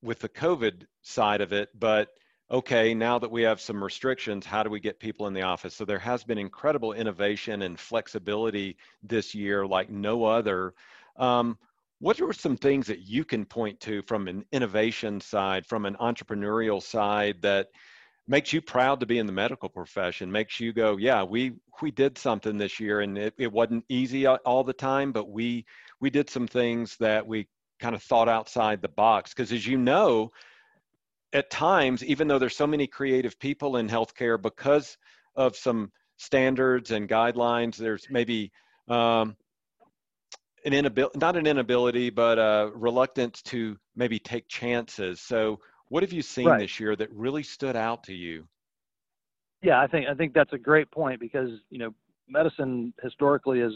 with 0.03 0.19
the 0.21 0.31
COVID 0.31 0.87
side 1.03 1.41
of 1.41 1.53
it, 1.53 1.69
but 1.79 2.09
okay, 2.53 2.93
now 2.93 3.19
that 3.19 3.31
we 3.31 3.43
have 3.43 3.61
some 3.61 3.83
restrictions, 3.83 4.45
how 4.45 4.63
do 4.63 4.69
we 4.69 4.79
get 4.79 5.01
people 5.01 5.27
in 5.27 5.33
the 5.33 5.43
office? 5.43 5.75
So 5.75 5.87
there 5.87 5.99
has 5.99 6.23
been 6.23 6.39
incredible 6.39 6.93
innovation 6.93 7.63
and 7.63 7.81
flexibility 7.81 8.77
this 9.03 9.35
year 9.35 9.67
like 9.67 9.89
no 9.89 10.25
other. 10.25 10.75
Um, 11.17 11.59
what 11.99 12.21
are 12.21 12.33
some 12.33 12.57
things 12.57 12.87
that 12.89 13.01
you 13.01 13.25
can 13.25 13.47
point 13.47 13.81
to 13.81 14.03
from 14.03 14.29
an 14.29 14.45
innovation 14.53 15.21
side, 15.21 15.65
from 15.65 15.87
an 15.87 15.97
entrepreneurial 15.97 16.83
side 16.83 17.41
that 17.41 17.69
makes 18.29 18.53
you 18.53 18.61
proud 18.61 19.01
to 19.01 19.07
be 19.07 19.19
in 19.19 19.27
the 19.27 19.33
medical 19.33 19.69
profession, 19.69 20.31
makes 20.31 20.61
you 20.61 20.73
go, 20.73 20.97
yeah, 20.97 21.23
we 21.23 21.53
we 21.81 21.91
did 21.91 22.19
something 22.19 22.59
this 22.59 22.79
year 22.79 23.01
and 23.01 23.17
it, 23.17 23.35
it 23.39 23.51
wasn't 23.51 23.85
easy 23.89 24.27
all 24.27 24.63
the 24.63 24.73
time, 24.73 25.11
but 25.11 25.31
we 25.31 25.65
we 26.01 26.11
did 26.11 26.29
some 26.29 26.47
things 26.47 26.97
that 26.99 27.27
we 27.27 27.49
kind 27.81 27.95
of 27.95 28.03
thought 28.03 28.29
outside 28.29 28.83
the 28.83 28.89
box. 28.89 29.33
Because 29.33 29.53
as 29.53 29.67
you 29.67 29.79
know, 29.79 30.31
at 31.33 31.51
times, 31.51 32.05
even 32.05 32.29
though 32.29 32.39
there's 32.39 32.57
so 32.57 32.67
many 32.67 32.87
creative 32.87 33.39
people 33.39 33.77
in 33.77 33.89
healthcare, 33.89 34.41
because 34.41 34.97
of 35.35 35.57
some 35.57 35.91
standards 36.17 36.91
and 36.91 37.09
guidelines, 37.09 37.77
there's 37.77 38.07
maybe 38.11 38.53
um, 38.89 39.37
an 40.65 40.73
inability, 40.75 41.19
not 41.19 41.37
an 41.37 41.47
inability, 41.47 42.11
but 42.11 42.39
a 42.39 42.71
reluctance 42.75 43.43
to 43.43 43.77
maybe 43.97 44.19
take 44.19 44.47
chances. 44.49 45.21
So, 45.21 45.59
what 45.89 46.03
have 46.03 46.13
you 46.13 46.23
seen 46.23 46.47
right. 46.47 46.61
this 46.61 46.79
year 46.79 46.97
that 46.97 47.11
really 47.13 47.43
stood 47.43 47.77
out 47.77 48.05
to 48.05 48.15
you? 48.15 48.47
Yeah, 49.63 49.81
I 49.81 49.87
think 49.87 50.07
I 50.09 50.15
think 50.15 50.35
that's 50.35 50.53
a 50.53 50.59
great 50.59 50.91
point 50.91 51.21
because 51.21 51.51
you 51.71 51.79
know 51.79 51.95
medicine 52.29 52.93
historically 53.03 53.61
is 53.61 53.73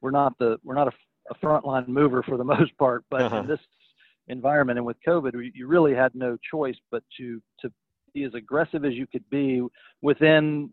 we're 0.00 0.10
not 0.10 0.38
the 0.38 0.58
we're 0.62 0.74
not 0.74 0.88
a, 0.88 0.92
a 1.30 1.34
frontline 1.44 1.88
mover 1.88 2.22
for 2.22 2.36
the 2.36 2.44
most 2.56 2.76
part, 2.78 3.04
but 3.10 3.22
uh-huh. 3.22 3.40
in 3.40 3.46
this 3.46 3.60
environment. 4.28 4.78
And 4.78 4.86
with 4.86 4.96
COVID, 5.06 5.32
you 5.54 5.66
really 5.66 5.94
had 5.94 6.14
no 6.14 6.36
choice 6.50 6.76
but 6.90 7.02
to 7.18 7.40
to 7.60 7.72
be 8.14 8.24
as 8.24 8.34
aggressive 8.34 8.84
as 8.84 8.94
you 8.94 9.06
could 9.06 9.28
be 9.30 9.62
within 10.02 10.70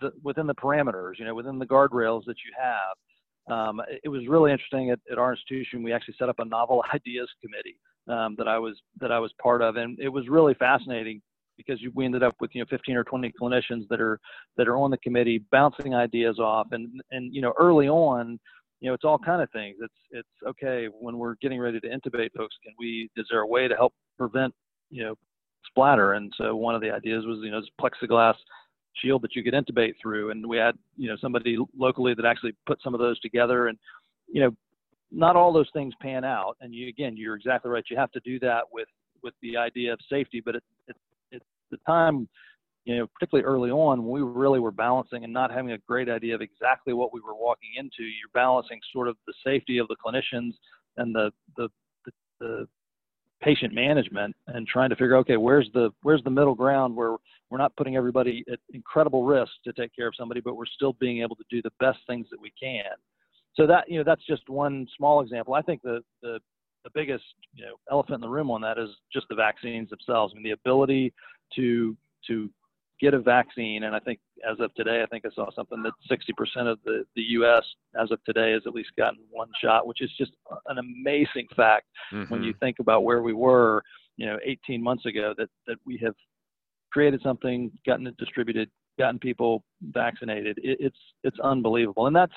the 0.00 0.12
within 0.22 0.46
the 0.46 0.54
parameters, 0.54 1.18
you 1.18 1.24
know, 1.24 1.34
within 1.34 1.58
the 1.58 1.66
guardrails 1.66 2.24
that 2.26 2.36
you 2.44 2.52
have. 2.58 2.96
Um, 3.50 3.80
it 4.04 4.08
was 4.08 4.28
really 4.28 4.52
interesting 4.52 4.90
at, 4.90 4.98
at, 5.10 5.16
our 5.16 5.32
institution. 5.32 5.82
We 5.82 5.92
actually 5.92 6.16
set 6.18 6.28
up 6.28 6.38
a 6.38 6.44
novel 6.44 6.84
ideas 6.94 7.30
committee 7.42 7.78
um, 8.06 8.34
that 8.36 8.46
I 8.46 8.58
was 8.58 8.76
that 9.00 9.12
I 9.12 9.18
was 9.18 9.32
part 9.42 9.62
of, 9.62 9.76
and 9.76 9.98
it 9.98 10.08
was 10.08 10.28
really 10.28 10.54
fascinating 10.54 11.22
because 11.56 11.80
we 11.94 12.04
ended 12.04 12.22
up 12.22 12.34
with 12.40 12.54
you 12.54 12.60
know 12.60 12.66
15 12.70 12.96
or 12.96 13.04
20 13.04 13.32
clinicians 13.40 13.88
that 13.88 14.00
are 14.00 14.18
that 14.56 14.68
are 14.68 14.76
on 14.76 14.90
the 14.90 14.98
committee 14.98 15.44
bouncing 15.50 15.94
ideas 15.94 16.38
off, 16.38 16.68
and 16.72 17.00
and 17.10 17.34
you 17.34 17.42
know 17.42 17.52
early 17.58 17.88
on 17.88 18.38
you 18.80 18.88
know, 18.88 18.94
it's 18.94 19.04
all 19.04 19.18
kind 19.18 19.42
of 19.42 19.50
things. 19.50 19.76
It's 19.80 19.94
it's 20.10 20.28
okay 20.46 20.86
when 20.86 21.18
we're 21.18 21.34
getting 21.36 21.60
ready 21.60 21.80
to 21.80 21.88
intubate 21.88 22.32
folks. 22.36 22.56
Can 22.62 22.74
we? 22.78 23.10
Is 23.16 23.26
there 23.30 23.40
a 23.40 23.46
way 23.46 23.68
to 23.68 23.74
help 23.74 23.92
prevent 24.16 24.54
you 24.90 25.04
know 25.04 25.14
splatter? 25.66 26.14
And 26.14 26.32
so 26.36 26.54
one 26.54 26.74
of 26.74 26.80
the 26.80 26.90
ideas 26.90 27.24
was 27.26 27.40
you 27.42 27.50
know 27.50 27.60
this 27.60 27.70
plexiglass 27.80 28.34
shield 29.02 29.22
that 29.22 29.34
you 29.34 29.42
could 29.42 29.54
intubate 29.54 29.94
through, 30.00 30.30
and 30.30 30.46
we 30.46 30.56
had 30.56 30.76
you 30.96 31.08
know 31.08 31.16
somebody 31.20 31.56
locally 31.76 32.14
that 32.14 32.24
actually 32.24 32.52
put 32.66 32.80
some 32.82 32.94
of 32.94 33.00
those 33.00 33.18
together, 33.20 33.68
and 33.68 33.78
you 34.28 34.40
know 34.40 34.50
not 35.10 35.36
all 35.36 35.52
those 35.52 35.70
things 35.72 35.94
pan 36.00 36.24
out. 36.24 36.56
And 36.60 36.72
you 36.72 36.88
again, 36.88 37.16
you're 37.16 37.36
exactly 37.36 37.70
right. 37.70 37.84
You 37.90 37.96
have 37.96 38.12
to 38.12 38.20
do 38.20 38.38
that 38.40 38.62
with 38.72 38.88
with 39.22 39.34
the 39.42 39.56
idea 39.56 39.92
of 39.92 39.98
safety, 40.08 40.40
but 40.44 40.54
it, 40.54 40.62
it, 40.86 40.96
it 41.32 41.42
the 41.72 41.78
time 41.86 42.28
you 42.88 42.96
know, 42.96 43.06
particularly 43.06 43.44
early 43.44 43.70
on, 43.70 44.08
we 44.08 44.22
really 44.22 44.58
were 44.58 44.70
balancing 44.70 45.22
and 45.22 45.30
not 45.30 45.52
having 45.52 45.72
a 45.72 45.78
great 45.86 46.08
idea 46.08 46.34
of 46.34 46.40
exactly 46.40 46.94
what 46.94 47.12
we 47.12 47.20
were 47.20 47.34
walking 47.34 47.68
into, 47.76 48.02
you're 48.02 48.30
balancing 48.32 48.80
sort 48.90 49.08
of 49.08 49.16
the 49.26 49.34
safety 49.44 49.76
of 49.76 49.86
the 49.88 49.96
clinicians 50.04 50.54
and 50.96 51.14
the 51.14 51.30
the, 51.58 51.68
the, 52.06 52.12
the 52.40 52.68
patient 53.42 53.74
management 53.74 54.34
and 54.46 54.66
trying 54.66 54.88
to 54.88 54.96
figure 54.96 55.16
okay 55.16 55.36
where's 55.36 55.68
the 55.74 55.90
where's 56.02 56.24
the 56.24 56.30
middle 56.30 56.54
ground 56.54 56.96
where 56.96 57.16
we're 57.50 57.58
not 57.58 57.76
putting 57.76 57.94
everybody 57.94 58.42
at 58.50 58.58
incredible 58.72 59.22
risk 59.22 59.52
to 59.62 59.72
take 59.74 59.94
care 59.94 60.08
of 60.08 60.14
somebody 60.18 60.40
but 60.40 60.56
we're 60.56 60.66
still 60.66 60.94
being 60.94 61.20
able 61.20 61.36
to 61.36 61.44
do 61.48 61.62
the 61.62 61.70
best 61.78 61.98
things 62.06 62.26
that 62.30 62.40
we 62.40 62.50
can. 62.60 62.96
So 63.54 63.66
that 63.66 63.84
you 63.86 63.98
know 63.98 64.04
that's 64.04 64.24
just 64.26 64.48
one 64.48 64.86
small 64.96 65.20
example. 65.20 65.52
I 65.52 65.60
think 65.60 65.82
the 65.82 66.00
the 66.22 66.40
the 66.84 66.90
biggest 66.94 67.24
you 67.54 67.66
know 67.66 67.74
elephant 67.92 68.14
in 68.14 68.20
the 68.22 68.28
room 68.28 68.50
on 68.50 68.62
that 68.62 68.78
is 68.78 68.88
just 69.12 69.26
the 69.28 69.36
vaccines 69.36 69.90
themselves. 69.90 70.32
I 70.32 70.36
mean 70.36 70.44
the 70.44 70.52
ability 70.52 71.12
to 71.56 71.94
to 72.28 72.50
get 73.00 73.14
a 73.14 73.20
vaccine. 73.20 73.84
And 73.84 73.94
I 73.94 74.00
think 74.00 74.18
as 74.48 74.58
of 74.60 74.74
today, 74.74 75.02
I 75.02 75.06
think 75.06 75.24
I 75.24 75.30
saw 75.34 75.50
something 75.54 75.82
that 75.82 75.92
60% 76.10 76.70
of 76.70 76.78
the, 76.84 77.04
the 77.16 77.22
U.S. 77.22 77.64
as 78.00 78.10
of 78.10 78.22
today 78.24 78.52
has 78.52 78.62
at 78.66 78.74
least 78.74 78.90
gotten 78.96 79.20
one 79.30 79.48
shot, 79.62 79.86
which 79.86 80.00
is 80.00 80.10
just 80.18 80.32
an 80.66 80.78
amazing 80.78 81.46
fact 81.56 81.86
mm-hmm. 82.12 82.32
when 82.32 82.42
you 82.42 82.52
mm-hmm. 82.52 82.64
think 82.64 82.76
about 82.80 83.04
where 83.04 83.22
we 83.22 83.32
were, 83.32 83.82
you 84.16 84.26
know, 84.26 84.38
18 84.44 84.82
months 84.82 85.06
ago. 85.06 85.34
That 85.36 85.48
that 85.66 85.76
we 85.86 85.98
have 86.04 86.14
created 86.92 87.20
something, 87.22 87.70
gotten 87.86 88.06
it 88.06 88.16
distributed, 88.16 88.70
gotten 88.98 89.18
people 89.18 89.62
vaccinated. 89.82 90.58
It, 90.62 90.78
it's 90.80 90.98
it's 91.24 91.38
unbelievable, 91.40 92.06
and 92.06 92.16
that's 92.16 92.32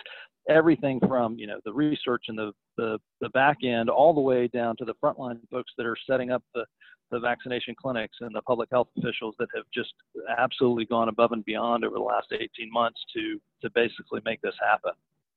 everything 0.50 1.00
from 1.08 1.38
you 1.38 1.48
know 1.48 1.60
the 1.66 1.74
research 1.74 2.26
and 2.28 2.38
the, 2.38 2.52
the 2.78 3.00
the 3.20 3.30
back 3.30 3.58
end 3.64 3.90
all 3.90 4.14
the 4.14 4.22
way 4.22 4.48
down 4.48 4.76
to 4.78 4.86
the 4.86 4.94
frontline 5.04 5.40
folks 5.50 5.72
that 5.78 5.86
are 5.86 5.98
setting 6.10 6.32
up 6.32 6.44
the 6.54 6.66
the 7.12 7.20
vaccination 7.20 7.76
clinics 7.80 8.18
and 8.22 8.34
the 8.34 8.42
public 8.42 8.70
health 8.72 8.88
officials 8.98 9.36
that 9.40 9.50
have 9.54 9.66
just 9.74 9.94
absolutely 10.38 10.86
gone 10.86 11.10
above 11.10 11.32
and 11.32 11.46
beyond 11.46 11.84
over 11.86 11.96
the 11.96 12.02
last 12.02 12.28
18 12.32 12.50
months 12.72 13.00
to 13.14 13.40
to 13.62 13.70
basically 13.72 14.22
make 14.26 14.42
this 14.42 14.56
happen. 14.60 14.92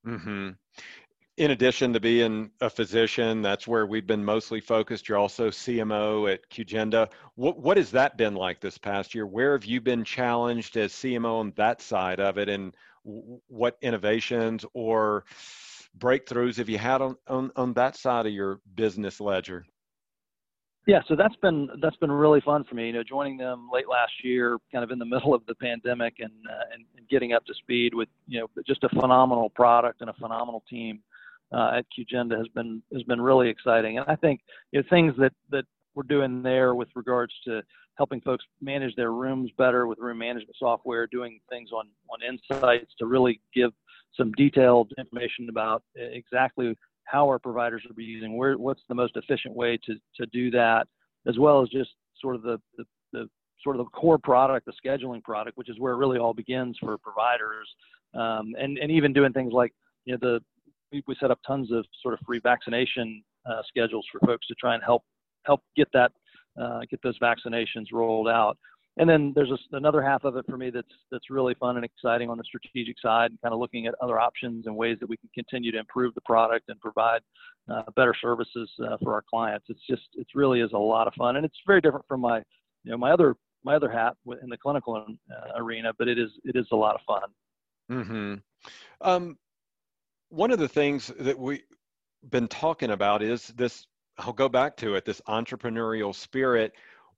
Mm-hmm. 0.06 0.50
In 1.36 1.50
addition 1.50 1.92
to 1.92 2.00
being 2.00 2.52
a 2.60 2.70
physician, 2.70 3.42
that's 3.42 3.66
where 3.66 3.86
we've 3.86 4.06
been 4.06 4.24
mostly 4.24 4.60
focused. 4.60 5.08
You're 5.08 5.18
also 5.18 5.50
CMO 5.50 6.32
at 6.32 6.48
QGenda. 6.48 7.10
What 7.34 7.58
what 7.58 7.76
has 7.76 7.90
that 7.90 8.16
been 8.16 8.34
like 8.34 8.60
this 8.60 8.78
past 8.78 9.14
year? 9.14 9.26
Where 9.26 9.52
have 9.52 9.64
you 9.64 9.80
been 9.80 10.04
challenged 10.04 10.76
as 10.76 10.92
CMO 10.92 11.40
on 11.40 11.52
that 11.56 11.82
side 11.82 12.20
of 12.20 12.38
it, 12.38 12.48
and 12.48 12.74
what 13.02 13.76
innovations 13.82 14.64
or 14.72 15.24
breakthroughs 15.98 16.56
have 16.56 16.68
you 16.68 16.78
had 16.78 17.02
on, 17.02 17.16
on, 17.28 17.50
on 17.56 17.72
that 17.74 17.96
side 17.96 18.26
of 18.26 18.32
your 18.32 18.60
business 18.74 19.20
ledger? 19.20 19.64
Yeah, 20.86 21.00
so 21.08 21.16
that's 21.16 21.36
been 21.36 21.68
that's 21.80 21.96
been 21.96 22.12
really 22.12 22.42
fun 22.42 22.64
for 22.64 22.74
me. 22.74 22.88
You 22.88 22.92
know, 22.94 23.02
joining 23.02 23.38
them 23.38 23.68
late 23.72 23.88
last 23.88 24.12
year, 24.22 24.58
kind 24.70 24.84
of 24.84 24.90
in 24.90 24.98
the 24.98 25.06
middle 25.06 25.32
of 25.32 25.44
the 25.46 25.54
pandemic, 25.54 26.16
and 26.18 26.32
uh, 26.48 26.74
and, 26.74 26.84
and, 26.96 27.08
getting 27.08 27.32
up 27.32 27.44
to 27.46 27.54
speed 27.54 27.94
with 27.94 28.08
you 28.26 28.40
know 28.40 28.48
just 28.66 28.84
a 28.84 28.88
phenomenal 28.90 29.48
product 29.50 30.02
and 30.02 30.10
a 30.10 30.14
phenomenal 30.14 30.62
team 30.68 31.00
uh, 31.52 31.78
at 31.78 31.86
QGenda 31.96 32.36
has 32.36 32.48
been 32.48 32.82
has 32.92 33.02
been 33.04 33.20
really 33.20 33.48
exciting. 33.48 33.96
And 33.96 34.06
I 34.08 34.16
think 34.16 34.40
you 34.72 34.80
know 34.80 34.86
things 34.90 35.14
that 35.18 35.32
that 35.50 35.64
we're 35.94 36.02
doing 36.02 36.42
there 36.42 36.74
with 36.74 36.88
regards 36.94 37.32
to 37.46 37.62
helping 37.96 38.20
folks 38.20 38.44
manage 38.60 38.94
their 38.96 39.12
rooms 39.12 39.50
better 39.56 39.86
with 39.86 39.98
room 39.98 40.18
management 40.18 40.56
software, 40.58 41.06
doing 41.06 41.40
things 41.48 41.70
on 41.72 41.88
on 42.10 42.18
insights 42.22 42.92
to 42.98 43.06
really 43.06 43.40
give 43.54 43.70
some 44.14 44.32
detailed 44.32 44.92
information 44.98 45.48
about 45.48 45.82
exactly 45.96 46.76
how 47.06 47.26
our 47.26 47.38
providers 47.38 47.82
are 47.88 48.00
using, 48.00 48.36
where 48.36 48.56
what's 48.56 48.82
the 48.88 48.94
most 48.94 49.16
efficient 49.16 49.54
way 49.54 49.78
to 49.84 49.94
to 50.16 50.26
do 50.26 50.50
that, 50.50 50.86
as 51.26 51.38
well 51.38 51.62
as 51.62 51.68
just 51.68 51.90
sort 52.20 52.36
of 52.36 52.42
the, 52.42 52.58
the, 52.78 52.84
sort 53.64 53.76
of 53.76 53.84
the 53.84 53.90
core 53.90 54.18
product, 54.18 54.66
the 54.66 54.72
scheduling 54.86 55.22
product, 55.22 55.56
which 55.56 55.70
is 55.70 55.80
where 55.80 55.94
it 55.94 55.96
really 55.96 56.18
all 56.18 56.34
begins 56.34 56.76
for 56.78 56.96
providers, 56.98 57.68
um, 58.14 58.54
and 58.58 58.78
and 58.78 58.90
even 58.90 59.12
doing 59.12 59.32
things 59.32 59.52
like 59.52 59.72
you 60.04 60.12
know 60.12 60.18
the 60.20 60.40
we, 60.92 61.02
we 61.08 61.16
set 61.18 61.30
up 61.30 61.40
tons 61.46 61.72
of 61.72 61.84
sort 62.02 62.14
of 62.14 62.20
free 62.26 62.40
vaccination 62.42 63.24
uh, 63.50 63.62
schedules 63.66 64.06
for 64.12 64.20
folks 64.26 64.46
to 64.46 64.54
try 64.54 64.74
and 64.74 64.82
help 64.84 65.02
help 65.44 65.60
get 65.76 65.88
that 65.92 66.12
uh, 66.60 66.80
get 66.90 67.00
those 67.02 67.18
vaccinations 67.18 67.86
rolled 67.92 68.28
out. 68.28 68.56
And 68.96 69.10
then 69.10 69.32
there's 69.34 69.50
a, 69.50 69.76
another 69.76 70.02
half 70.02 70.24
of 70.24 70.36
it 70.36 70.46
for 70.48 70.56
me 70.56 70.70
that's 70.70 70.86
that's 71.10 71.28
really 71.28 71.54
fun 71.54 71.76
and 71.76 71.84
exciting 71.84 72.30
on 72.30 72.38
the 72.38 72.44
strategic 72.44 72.96
side, 73.00 73.30
and 73.30 73.40
kind 73.42 73.52
of 73.52 73.58
looking 73.58 73.86
at 73.86 73.94
other 74.00 74.20
options 74.20 74.66
and 74.66 74.76
ways 74.76 74.98
that 75.00 75.08
we 75.08 75.16
can 75.16 75.28
continue 75.34 75.72
to 75.72 75.78
improve 75.78 76.14
the 76.14 76.20
product 76.20 76.68
and 76.68 76.80
provide 76.80 77.20
uh, 77.68 77.82
better 77.96 78.14
services 78.20 78.70
uh, 78.86 78.96
for 79.02 79.12
our 79.12 79.24
clients. 79.28 79.66
It's 79.68 79.84
just 79.88 80.02
it 80.14 80.26
really 80.34 80.60
is 80.60 80.70
a 80.74 80.78
lot 80.78 81.08
of 81.08 81.14
fun, 81.14 81.36
and 81.36 81.44
it's 81.44 81.58
very 81.66 81.80
different 81.80 82.06
from 82.06 82.20
my 82.20 82.38
you 82.84 82.92
know 82.92 82.96
my 82.96 83.10
other 83.10 83.36
my 83.64 83.74
other 83.74 83.90
hat 83.90 84.14
in 84.42 84.48
the 84.48 84.56
clinical 84.56 84.94
uh, 84.96 85.60
arena, 85.60 85.92
but 85.98 86.06
it 86.06 86.18
is 86.18 86.30
it 86.44 86.56
is 86.56 86.66
a 86.72 86.76
lot 86.76 86.94
of 86.94 87.00
fun. 87.06 87.30
Mm-hmm. 87.90 88.34
Um, 89.00 89.36
one 90.28 90.50
of 90.50 90.58
the 90.58 90.68
things 90.68 91.12
that 91.18 91.38
we've 91.38 91.62
been 92.30 92.48
talking 92.48 92.90
about 92.90 93.22
is 93.22 93.48
this. 93.48 93.86
I'll 94.18 94.32
go 94.32 94.48
back 94.48 94.76
to 94.76 94.94
it. 94.94 95.04
This 95.04 95.20
entrepreneurial 95.26 96.14
spirit. 96.14 96.72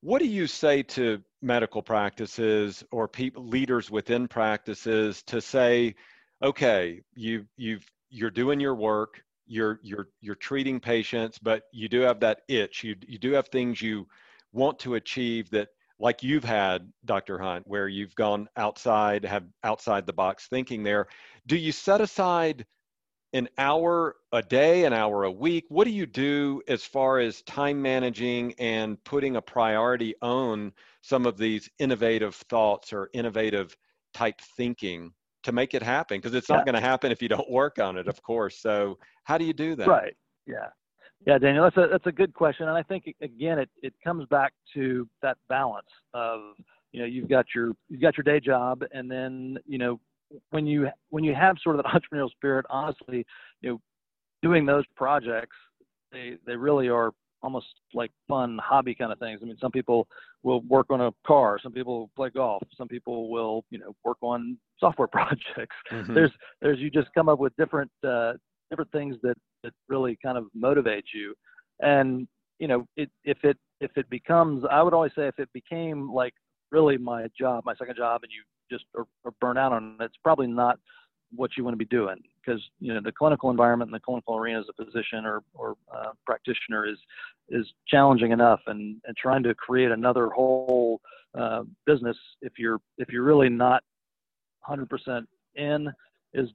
What 0.06 0.22
do 0.22 0.28
you 0.28 0.46
say 0.46 0.84
to 0.84 1.20
medical 1.42 1.82
practices 1.82 2.84
or 2.92 3.10
leaders 3.34 3.90
within 3.90 4.28
practices 4.28 5.20
to 5.24 5.40
say, 5.40 5.96
okay, 6.40 7.02
you 7.16 7.44
you've 7.56 7.84
you're 8.08 8.30
doing 8.30 8.60
your 8.60 8.76
work, 8.76 9.20
you're 9.48 9.80
you're 9.82 10.06
you're 10.20 10.36
treating 10.36 10.78
patients, 10.78 11.40
but 11.40 11.64
you 11.72 11.88
do 11.88 12.02
have 12.02 12.20
that 12.20 12.42
itch. 12.46 12.84
You 12.84 12.94
you 13.08 13.18
do 13.18 13.32
have 13.32 13.48
things 13.48 13.82
you 13.82 14.06
want 14.52 14.78
to 14.78 14.94
achieve 14.94 15.50
that 15.50 15.70
like 15.98 16.22
you've 16.22 16.44
had, 16.44 16.88
Dr. 17.04 17.36
Hunt, 17.40 17.66
where 17.66 17.88
you've 17.88 18.14
gone 18.14 18.48
outside, 18.56 19.24
have 19.24 19.42
outside 19.64 20.06
the 20.06 20.12
box 20.12 20.46
thinking 20.46 20.84
there. 20.84 21.08
Do 21.48 21.56
you 21.56 21.72
set 21.72 22.00
aside 22.00 22.64
an 23.36 23.48
hour 23.58 24.16
a 24.32 24.42
day, 24.42 24.84
an 24.84 24.92
hour 24.92 25.24
a 25.24 25.30
week? 25.30 25.66
What 25.68 25.84
do 25.84 25.90
you 25.90 26.06
do 26.06 26.62
as 26.68 26.84
far 26.84 27.18
as 27.18 27.42
time 27.42 27.80
managing 27.80 28.54
and 28.58 29.02
putting 29.04 29.36
a 29.36 29.42
priority 29.42 30.14
on 30.22 30.72
some 31.02 31.26
of 31.26 31.36
these 31.36 31.68
innovative 31.78 32.34
thoughts 32.34 32.92
or 32.92 33.10
innovative 33.12 33.76
type 34.14 34.40
thinking 34.56 35.12
to 35.42 35.52
make 35.52 35.74
it 35.74 35.82
happen? 35.82 36.18
Because 36.18 36.34
it's 36.34 36.48
not 36.48 36.60
yeah. 36.60 36.64
going 36.64 36.74
to 36.74 36.80
happen 36.80 37.12
if 37.12 37.20
you 37.20 37.28
don't 37.28 37.50
work 37.50 37.78
on 37.78 37.98
it, 37.98 38.08
of 38.08 38.22
course. 38.22 38.58
So, 38.58 38.98
how 39.24 39.36
do 39.36 39.44
you 39.44 39.52
do 39.52 39.76
that? 39.76 39.86
Right. 39.86 40.16
Yeah. 40.46 40.68
Yeah, 41.26 41.38
Daniel, 41.38 41.64
that's 41.64 41.76
a 41.76 41.88
that's 41.90 42.06
a 42.06 42.12
good 42.12 42.34
question, 42.34 42.68
and 42.68 42.76
I 42.76 42.82
think 42.82 43.12
again 43.20 43.58
it 43.58 43.70
it 43.82 43.94
comes 44.04 44.26
back 44.26 44.52
to 44.74 45.08
that 45.22 45.38
balance 45.48 45.88
of 46.14 46.40
you 46.92 47.00
know 47.00 47.06
you've 47.06 47.28
got 47.28 47.46
your 47.54 47.72
you've 47.88 48.02
got 48.02 48.16
your 48.16 48.22
day 48.22 48.38
job, 48.38 48.84
and 48.92 49.10
then 49.10 49.58
you 49.66 49.78
know 49.78 49.98
when 50.50 50.66
you 50.66 50.88
when 51.10 51.24
you 51.24 51.34
have 51.34 51.56
sort 51.62 51.76
of 51.76 51.84
that 51.84 51.92
entrepreneurial 52.12 52.30
spirit, 52.30 52.66
honestly, 52.70 53.24
you 53.60 53.70
know, 53.70 53.80
doing 54.42 54.66
those 54.66 54.84
projects 54.96 55.56
they 56.12 56.36
they 56.46 56.56
really 56.56 56.88
are 56.88 57.12
almost 57.42 57.66
like 57.94 58.10
fun 58.28 58.58
hobby 58.62 58.94
kind 58.94 59.12
of 59.12 59.18
things. 59.18 59.40
I 59.42 59.46
mean, 59.46 59.56
some 59.60 59.70
people 59.70 60.08
will 60.42 60.62
work 60.62 60.86
on 60.90 61.00
a 61.00 61.12
car, 61.26 61.58
some 61.62 61.72
people 61.72 62.10
play 62.16 62.30
golf, 62.30 62.62
some 62.76 62.88
people 62.88 63.30
will 63.30 63.64
you 63.70 63.78
know 63.78 63.94
work 64.04 64.18
on 64.22 64.58
software 64.80 65.08
projects. 65.08 65.76
Mm-hmm. 65.92 66.14
There's 66.14 66.32
there's 66.60 66.78
you 66.78 66.90
just 66.90 67.08
come 67.14 67.28
up 67.28 67.38
with 67.38 67.54
different 67.56 67.90
uh, 68.06 68.34
different 68.70 68.90
things 68.92 69.16
that 69.22 69.36
that 69.62 69.72
really 69.88 70.18
kind 70.24 70.38
of 70.38 70.46
motivates 70.56 71.12
you. 71.14 71.34
And 71.80 72.26
you 72.58 72.68
know, 72.68 72.86
it, 72.96 73.10
if 73.24 73.38
it 73.42 73.58
if 73.80 73.90
it 73.96 74.08
becomes, 74.08 74.64
I 74.70 74.82
would 74.82 74.94
always 74.94 75.12
say, 75.16 75.28
if 75.28 75.38
it 75.38 75.50
became 75.52 76.10
like 76.10 76.32
really 76.72 76.96
my 76.96 77.26
job, 77.38 77.64
my 77.66 77.74
second 77.76 77.96
job, 77.96 78.22
and 78.22 78.32
you 78.32 78.42
just 78.70 78.84
are, 78.96 79.06
are 79.24 79.32
burnt 79.40 79.58
out 79.58 79.72
on 79.72 79.96
it, 80.00 80.04
it's 80.04 80.16
probably 80.22 80.46
not 80.46 80.78
what 81.34 81.50
you 81.56 81.64
want 81.64 81.74
to 81.74 81.78
be 81.78 81.84
doing 81.86 82.16
because 82.44 82.62
you 82.78 82.94
know 82.94 83.00
the 83.02 83.12
clinical 83.12 83.50
environment 83.50 83.90
and 83.90 83.94
the 83.94 84.04
clinical 84.04 84.36
arena 84.36 84.60
as 84.60 84.66
a 84.68 84.84
physician 84.84 85.26
or 85.26 85.42
or 85.54 85.76
uh, 85.94 86.10
practitioner 86.24 86.86
is 86.86 86.98
is 87.48 87.66
challenging 87.88 88.32
enough 88.32 88.60
and 88.66 88.96
and 89.04 89.16
trying 89.16 89.42
to 89.42 89.54
create 89.54 89.90
another 89.90 90.28
whole 90.28 91.00
uh, 91.38 91.62
business 91.84 92.16
if 92.42 92.52
you're 92.58 92.80
if 92.98 93.08
you're 93.08 93.24
really 93.24 93.48
not 93.48 93.82
100% 94.68 95.24
in 95.54 95.92
is 96.34 96.48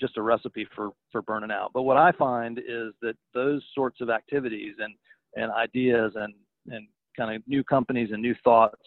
just 0.00 0.16
a 0.16 0.22
recipe 0.22 0.66
for 0.74 0.90
for 1.10 1.22
burning 1.22 1.50
out. 1.50 1.70
But 1.74 1.82
what 1.82 1.96
I 1.96 2.12
find 2.12 2.58
is 2.58 2.92
that 3.02 3.14
those 3.34 3.62
sorts 3.74 4.00
of 4.00 4.10
activities 4.10 4.76
and 4.78 4.94
and 5.36 5.52
ideas 5.52 6.12
and 6.14 6.34
and 6.68 6.86
kind 7.16 7.34
of 7.34 7.42
new 7.46 7.64
companies 7.64 8.10
and 8.12 8.22
new 8.22 8.34
thoughts 8.44 8.80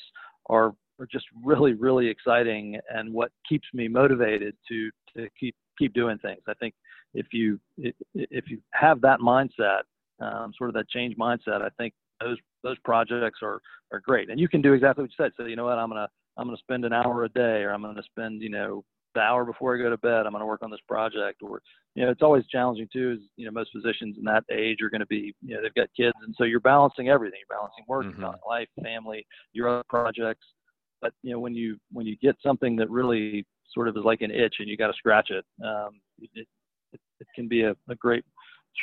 are 0.47 0.73
are 1.01 1.07
just 1.11 1.25
really 1.43 1.73
really 1.73 2.07
exciting 2.07 2.79
and 2.93 3.11
what 3.11 3.31
keeps 3.47 3.67
me 3.73 3.87
motivated 3.87 4.55
to 4.67 4.89
to 5.15 5.27
keep 5.39 5.55
keep 5.77 5.93
doing 5.93 6.17
things. 6.19 6.41
I 6.47 6.53
think 6.55 6.73
if 7.13 7.27
you 7.33 7.59
if 7.77 8.45
you 8.49 8.59
have 8.71 9.01
that 9.01 9.19
mindset, 9.19 9.81
um, 10.19 10.53
sort 10.57 10.69
of 10.69 10.75
that 10.75 10.87
change 10.89 11.17
mindset, 11.17 11.61
I 11.61 11.69
think 11.77 11.93
those 12.21 12.37
those 12.63 12.77
projects 12.85 13.39
are 13.41 13.59
are 13.91 13.99
great. 13.99 14.29
And 14.29 14.39
you 14.39 14.47
can 14.47 14.61
do 14.61 14.73
exactly 14.73 15.03
what 15.03 15.11
you 15.11 15.23
said. 15.23 15.31
So 15.35 15.45
you 15.45 15.55
know 15.55 15.65
what, 15.65 15.77
I'm 15.77 15.89
gonna 15.89 16.07
I'm 16.37 16.47
gonna 16.47 16.57
spend 16.57 16.85
an 16.85 16.93
hour 16.93 17.23
a 17.23 17.29
day, 17.29 17.63
or 17.63 17.73
I'm 17.73 17.81
gonna 17.81 18.03
spend 18.03 18.41
you 18.41 18.49
know 18.49 18.83
the 19.13 19.21
hour 19.21 19.45
before 19.45 19.75
I 19.75 19.81
go 19.81 19.89
to 19.89 19.97
bed, 19.97 20.25
I'm 20.25 20.31
going 20.31 20.41
to 20.41 20.45
work 20.45 20.63
on 20.63 20.71
this 20.71 20.79
project. 20.87 21.41
Or, 21.41 21.61
you 21.95 22.05
know, 22.05 22.11
it's 22.11 22.21
always 22.21 22.45
challenging 22.47 22.87
too. 22.91 23.17
Is 23.17 23.19
you 23.35 23.45
know, 23.45 23.51
most 23.51 23.71
physicians 23.73 24.17
in 24.17 24.23
that 24.25 24.43
age 24.51 24.77
are 24.81 24.89
going 24.89 25.01
to 25.01 25.07
be, 25.07 25.35
you 25.41 25.55
know, 25.55 25.61
they've 25.61 25.73
got 25.73 25.89
kids, 25.95 26.15
and 26.25 26.33
so 26.37 26.43
you're 26.43 26.59
balancing 26.59 27.09
everything. 27.09 27.39
You're 27.39 27.57
balancing 27.57 27.85
work, 27.87 28.05
mm-hmm. 28.05 28.49
life, 28.49 28.69
family, 28.81 29.25
your 29.53 29.69
other 29.69 29.83
projects. 29.89 30.45
But 31.01 31.13
you 31.23 31.33
know, 31.33 31.39
when 31.39 31.55
you 31.55 31.77
when 31.91 32.05
you 32.05 32.15
get 32.17 32.35
something 32.45 32.75
that 32.77 32.89
really 32.89 33.45
sort 33.73 33.87
of 33.87 33.97
is 33.97 34.03
like 34.03 34.21
an 34.21 34.31
itch, 34.31 34.55
and 34.59 34.67
you 34.67 34.77
got 34.77 34.87
to 34.87 34.93
scratch 34.93 35.29
it, 35.31 35.45
um, 35.65 35.99
it, 36.19 36.47
it, 36.93 36.99
it 37.19 37.27
can 37.35 37.47
be 37.47 37.63
a, 37.63 37.75
a 37.89 37.95
great 37.95 38.23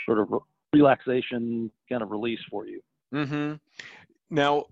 sort 0.07 0.19
of 0.19 0.29
relaxation 0.73 1.71
kind 1.89 2.03
of 2.03 2.11
release 2.11 2.41
for 2.51 2.67
you. 2.67 2.81
Mm-hmm. 3.15 3.55
Now, 4.31 4.67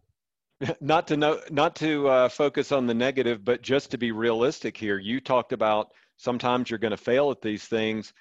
not 0.81 1.07
to 1.09 1.17
know 1.17 1.41
not 1.51 1.77
to 1.77 2.09
uh, 2.09 2.29
focus 2.29 2.73
on 2.73 2.87
the 2.87 2.95
negative 2.95 3.45
but 3.45 3.63
just 3.63 3.91
to 3.91 3.99
be 3.99 4.13
realistic 4.13 4.77
here 4.77 4.99
you 4.99 5.21
talked 5.21 5.53
about 5.53 5.93
sometimes 6.17 6.71
you're 6.71 6.79
going 6.79 6.93
to 6.93 6.97
fail 6.97 7.31
at 7.31 7.43
these 7.43 7.65
things 7.65 8.13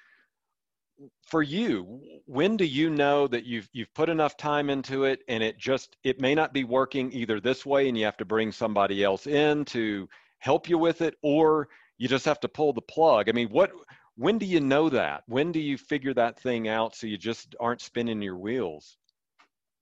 for 1.22 1.42
you 1.42 2.00
when 2.26 2.56
do 2.56 2.64
you 2.64 2.88
know 2.88 3.26
that 3.26 3.44
you've 3.44 3.68
you've 3.72 3.92
put 3.94 4.08
enough 4.08 4.36
time 4.36 4.70
into 4.70 5.04
it 5.04 5.20
and 5.28 5.42
it 5.42 5.58
just 5.58 5.96
it 6.04 6.20
may 6.20 6.34
not 6.34 6.52
be 6.52 6.64
working 6.64 7.12
either 7.12 7.40
this 7.40 7.66
way 7.66 7.88
and 7.88 7.98
you 7.98 8.04
have 8.04 8.16
to 8.16 8.24
bring 8.24 8.50
somebody 8.50 9.04
else 9.04 9.26
in 9.26 9.64
to 9.64 10.08
help 10.38 10.68
you 10.68 10.78
with 10.78 11.02
it 11.02 11.14
or 11.22 11.68
you 11.98 12.08
just 12.08 12.24
have 12.24 12.40
to 12.40 12.48
pull 12.48 12.72
the 12.72 12.80
plug 12.82 13.28
i 13.28 13.32
mean 13.32 13.48
what 13.48 13.70
when 14.16 14.38
do 14.38 14.46
you 14.46 14.60
know 14.60 14.88
that 14.88 15.22
when 15.26 15.52
do 15.52 15.60
you 15.60 15.76
figure 15.76 16.14
that 16.14 16.40
thing 16.40 16.68
out 16.68 16.94
so 16.94 17.06
you 17.06 17.18
just 17.18 17.54
aren't 17.60 17.80
spinning 17.80 18.22
your 18.22 18.36
wheels 18.38 18.96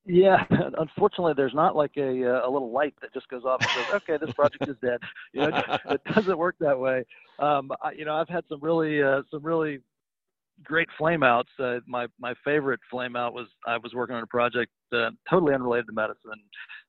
yeah, 0.06 0.44
unfortunately, 0.78 1.32
there's 1.34 1.54
not 1.54 1.74
like 1.74 1.92
a 1.96 2.30
uh, 2.30 2.46
a 2.46 2.50
little 2.50 2.70
light 2.70 2.94
that 3.00 3.14
just 3.14 3.26
goes 3.28 3.44
off 3.44 3.62
and 3.62 3.70
says, 3.70 3.94
"Okay, 3.94 4.18
this 4.18 4.34
project 4.34 4.68
is 4.68 4.76
dead." 4.82 4.98
You 5.32 5.50
know, 5.50 5.78
it, 5.88 6.04
doesn't 6.14 6.36
work 6.36 6.56
that 6.60 6.78
way. 6.78 7.04
Um, 7.38 7.72
I, 7.82 7.92
you 7.92 8.04
know, 8.04 8.14
I've 8.14 8.28
had 8.28 8.44
some 8.50 8.60
really 8.60 9.02
uh, 9.02 9.22
some 9.30 9.42
really 9.42 9.80
great 10.62 10.88
flameouts. 11.00 11.44
Uh, 11.58 11.80
my 11.86 12.06
my 12.18 12.34
favorite 12.44 12.80
flameout 12.92 13.32
was 13.32 13.46
I 13.66 13.76
was 13.78 13.92
working 13.94 14.16
on 14.16 14.22
a 14.22 14.26
project 14.26 14.70
uh, 14.92 15.10
totally 15.28 15.54
unrelated 15.54 15.86
to 15.86 15.92
medicine. 15.92 16.40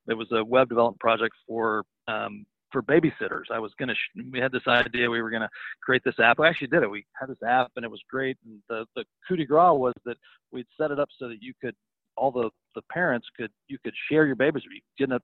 It 0.07 0.13
was 0.13 0.27
a 0.31 0.43
web 0.43 0.69
development 0.69 0.99
project 0.99 1.35
for 1.47 1.83
um, 2.07 2.45
for 2.71 2.81
babysitters. 2.83 3.45
I 3.51 3.59
was 3.59 3.71
gonna 3.79 3.95
sh- 3.95 4.21
we 4.31 4.39
had 4.39 4.51
this 4.51 4.67
idea 4.67 5.09
we 5.09 5.21
were 5.21 5.31
gonna 5.31 5.49
create 5.81 6.03
this 6.03 6.19
app. 6.19 6.39
We 6.39 6.47
actually 6.47 6.67
did 6.67 6.83
it. 6.83 6.89
We 6.89 7.05
had 7.19 7.29
this 7.29 7.41
app 7.47 7.71
and 7.75 7.85
it 7.85 7.91
was 7.91 8.01
great. 8.09 8.37
And 8.45 8.59
the 8.69 8.85
the 8.95 9.05
coup 9.27 9.35
de 9.35 9.45
grace 9.45 9.77
was 9.77 9.93
that 10.05 10.17
we'd 10.51 10.67
set 10.79 10.91
it 10.91 10.99
up 10.99 11.09
so 11.17 11.27
that 11.27 11.41
you 11.41 11.53
could 11.61 11.75
all 12.17 12.31
the, 12.31 12.49
the 12.75 12.81
parents 12.91 13.27
could 13.35 13.51
you 13.67 13.77
could 13.83 13.93
share 14.09 14.25
your 14.25 14.35
babysitter. 14.35 14.73
You 14.73 14.81
didn't 14.97 15.21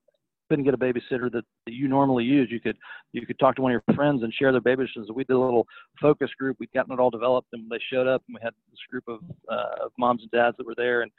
couldn't 0.52 0.66
get 0.66 0.74
a 0.74 0.76
babysitter 0.76 1.32
that, 1.32 1.44
that 1.64 1.72
you 1.72 1.88
normally 1.88 2.24
use. 2.24 2.48
You 2.50 2.60
could 2.60 2.76
you 3.12 3.24
could 3.24 3.38
talk 3.38 3.56
to 3.56 3.62
one 3.62 3.72
of 3.72 3.80
your 3.86 3.96
friends 3.96 4.22
and 4.22 4.32
share 4.34 4.52
their 4.52 4.60
babysitters. 4.60 5.10
We 5.14 5.24
did 5.24 5.32
a 5.32 5.38
little 5.38 5.66
focus 5.98 6.28
group. 6.38 6.58
We'd 6.60 6.70
gotten 6.72 6.92
it 6.92 7.00
all 7.00 7.08
developed, 7.08 7.48
and 7.54 7.70
they 7.70 7.80
showed 7.90 8.06
up, 8.06 8.22
and 8.28 8.34
we 8.34 8.40
had 8.42 8.52
this 8.70 8.80
group 8.90 9.04
of, 9.08 9.20
uh, 9.50 9.86
of 9.86 9.92
moms 9.98 10.20
and 10.20 10.30
dads 10.30 10.58
that 10.58 10.66
were 10.66 10.74
there, 10.76 11.00
and 11.00 11.10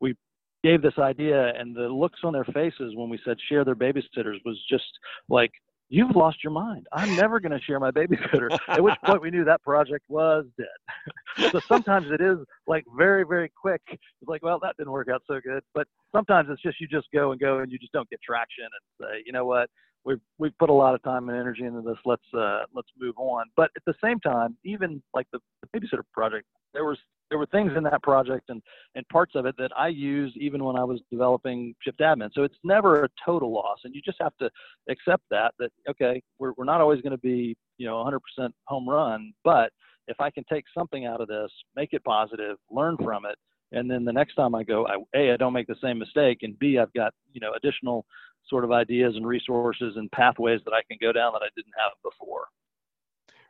we 0.00 0.14
gave 0.62 0.82
this 0.82 0.98
idea, 0.98 1.54
and 1.58 1.74
the 1.74 1.88
looks 1.88 2.20
on 2.22 2.34
their 2.34 2.44
faces 2.44 2.94
when 2.94 3.08
we 3.08 3.18
said 3.24 3.38
share 3.48 3.64
their 3.64 3.74
babysitters 3.74 4.36
was 4.44 4.62
just 4.68 4.84
like 5.30 5.52
you've 5.88 6.14
lost 6.14 6.44
your 6.44 6.52
mind. 6.52 6.86
I'm 6.92 7.16
never 7.16 7.40
going 7.40 7.58
to 7.58 7.64
share 7.64 7.80
my 7.80 7.92
babysitter. 7.92 8.54
At 8.68 8.82
which 8.82 8.94
point 9.06 9.22
we 9.22 9.30
knew 9.30 9.44
that 9.44 9.62
project 9.62 10.04
was 10.08 10.44
dead. 10.58 11.50
so 11.50 11.60
sometimes 11.66 12.10
it 12.10 12.20
is 12.20 12.36
like 12.66 12.84
very, 12.94 13.24
very 13.24 13.50
quick. 13.58 13.80
It's 13.88 14.28
like, 14.28 14.42
well, 14.42 14.58
that 14.60 14.76
didn't 14.76 14.92
work 14.92 15.08
out 15.08 15.22
so 15.26 15.40
good. 15.40 15.62
But 15.72 15.88
sometimes 16.14 16.48
it's 16.50 16.62
just 16.62 16.80
you 16.80 16.86
just 16.86 17.08
go 17.12 17.32
and 17.32 17.40
go 17.40 17.58
and 17.58 17.72
you 17.72 17.78
just 17.78 17.92
don't 17.92 18.08
get 18.10 18.20
traction 18.22 18.64
and 18.64 19.06
say, 19.08 19.22
you 19.26 19.32
know 19.32 19.44
what, 19.44 19.68
we've 20.04 20.20
we've 20.38 20.56
put 20.58 20.70
a 20.70 20.72
lot 20.72 20.94
of 20.94 21.02
time 21.02 21.28
and 21.28 21.38
energy 21.38 21.64
into 21.64 21.82
this. 21.82 21.98
Let's 22.04 22.22
uh, 22.36 22.62
let's 22.74 22.88
move 22.98 23.14
on. 23.16 23.46
But 23.56 23.70
at 23.76 23.82
the 23.86 23.94
same 24.02 24.20
time, 24.20 24.56
even 24.64 25.02
like 25.14 25.26
the, 25.32 25.38
the 25.62 25.78
babysitter 25.78 26.02
project, 26.12 26.46
there 26.74 26.84
was 26.84 26.98
there 27.30 27.38
were 27.38 27.46
things 27.46 27.72
in 27.76 27.82
that 27.84 28.02
project 28.02 28.50
and 28.50 28.62
and 28.94 29.06
parts 29.08 29.32
of 29.34 29.46
it 29.46 29.54
that 29.58 29.70
I 29.76 29.88
used 29.88 30.36
even 30.36 30.64
when 30.64 30.76
I 30.76 30.84
was 30.84 31.00
developing 31.10 31.74
Shift 31.82 32.00
Admin. 32.00 32.30
So 32.34 32.42
it's 32.42 32.58
never 32.64 33.04
a 33.04 33.08
total 33.24 33.52
loss, 33.52 33.78
and 33.84 33.94
you 33.94 34.02
just 34.04 34.18
have 34.20 34.36
to 34.40 34.50
accept 34.88 35.22
that 35.30 35.52
that 35.58 35.70
okay, 35.88 36.22
we're 36.38 36.52
we're 36.56 36.64
not 36.64 36.80
always 36.80 37.00
going 37.00 37.12
to 37.12 37.18
be 37.18 37.56
you 37.78 37.86
know 37.86 38.04
100% 38.38 38.50
home 38.66 38.88
run, 38.88 39.32
but 39.44 39.70
if 40.08 40.20
I 40.20 40.30
can 40.30 40.44
take 40.50 40.64
something 40.76 41.06
out 41.06 41.20
of 41.20 41.28
this, 41.28 41.50
make 41.76 41.92
it 41.92 42.02
positive, 42.02 42.56
learn 42.70 42.96
from 42.96 43.24
it, 43.24 43.36
and 43.72 43.90
then 43.90 44.04
the 44.04 44.12
next 44.12 44.34
time 44.34 44.54
I 44.54 44.62
go, 44.62 44.86
I, 44.86 44.96
a 45.18 45.32
I 45.32 45.36
don't 45.36 45.52
make 45.52 45.66
the 45.66 45.76
same 45.82 45.98
mistake, 45.98 46.38
and 46.42 46.58
b 46.58 46.78
I've 46.78 46.92
got 46.92 47.12
you 47.32 47.40
know 47.40 47.52
additional 47.54 48.06
sort 48.48 48.64
of 48.64 48.72
ideas 48.72 49.14
and 49.16 49.26
resources 49.26 49.94
and 49.96 50.10
pathways 50.12 50.60
that 50.64 50.74
I 50.74 50.82
can 50.88 50.98
go 51.00 51.12
down 51.12 51.32
that 51.32 51.42
I 51.42 51.48
didn't 51.56 51.74
have 51.82 51.92
before. 52.02 52.44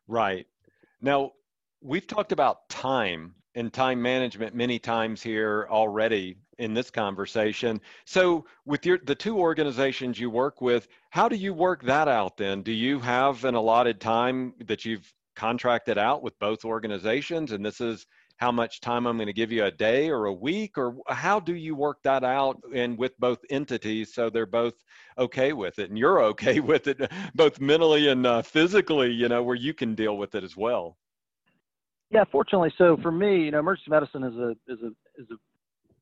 Right. 0.07 0.47
Now, 1.01 1.33
we've 1.81 2.07
talked 2.07 2.33
about 2.33 2.69
time 2.69 3.35
and 3.55 3.73
time 3.73 4.01
management 4.01 4.55
many 4.55 4.79
times 4.79 5.23
here 5.23 5.67
already 5.71 6.37
in 6.59 6.75
this 6.75 6.91
conversation. 6.91 7.81
So 8.05 8.47
with 8.65 8.87
your 8.87 8.99
the 9.05 9.15
two 9.15 9.39
organizations 9.39 10.19
you 10.19 10.31
work 10.31 10.61
with, 10.61 10.89
how 11.11 11.29
do 11.29 11.37
you 11.37 11.53
work 11.53 11.83
that 11.83 12.09
out 12.09 12.37
then? 12.37 12.63
Do 12.63 12.73
you 12.73 13.01
have 13.01 13.45
an 13.45 13.55
allotted 13.55 14.01
time 14.01 14.55
that 14.67 14.85
you've 14.85 15.13
contracted 15.35 15.99
out 15.99 16.23
with 16.23 16.39
both 16.39 16.65
organizations 16.65 17.53
and 17.53 17.65
this 17.65 17.81
is 17.81 18.07
how 18.37 18.51
much 18.51 18.81
time 18.81 19.07
I'm 19.07 19.16
going 19.16 19.27
to 19.27 19.33
give 19.33 19.53
you 19.53 19.64
a 19.64 19.71
day 19.71 20.11
or 20.11 20.27
a 20.27 20.33
week, 20.33 20.77
or 20.77 20.97
how 21.09 21.38
do 21.38 21.55
you 21.55 21.75
work 21.75 21.99
that 22.05 22.25
out 22.25 22.61
and 22.75 22.99
with 22.99 23.18
both 23.18 23.38
entities 23.51 24.14
so 24.14 24.31
they're 24.31 24.47
both 24.47 24.75
okay 25.18 25.53
with 25.53 25.79
it 25.79 25.90
and 25.90 25.99
you're 25.99 26.23
okay 26.23 26.61
with 26.73 26.87
it, 26.87 27.11
both 27.35 27.61
mentally 27.61 28.09
and 28.09 28.27
uh, 28.27 28.42
physically, 28.42 29.11
you 29.11 29.29
know, 29.29 29.42
where 29.42 29.57
you 29.57 29.75
can 29.75 29.95
deal 29.95 30.16
with 30.16 30.35
it 30.35 30.45
as 30.45 30.57
well. 30.57 30.97
Yeah, 32.11 32.25
fortunately, 32.31 32.73
so 32.77 32.99
for 33.01 33.11
me, 33.11 33.45
you 33.45 33.51
know, 33.51 33.61
emergency 33.61 33.90
medicine 33.90 34.23
is 34.23 34.35
a 34.35 34.51
is 34.68 34.83
a 34.83 34.88
is 35.21 35.31
a 35.31 35.37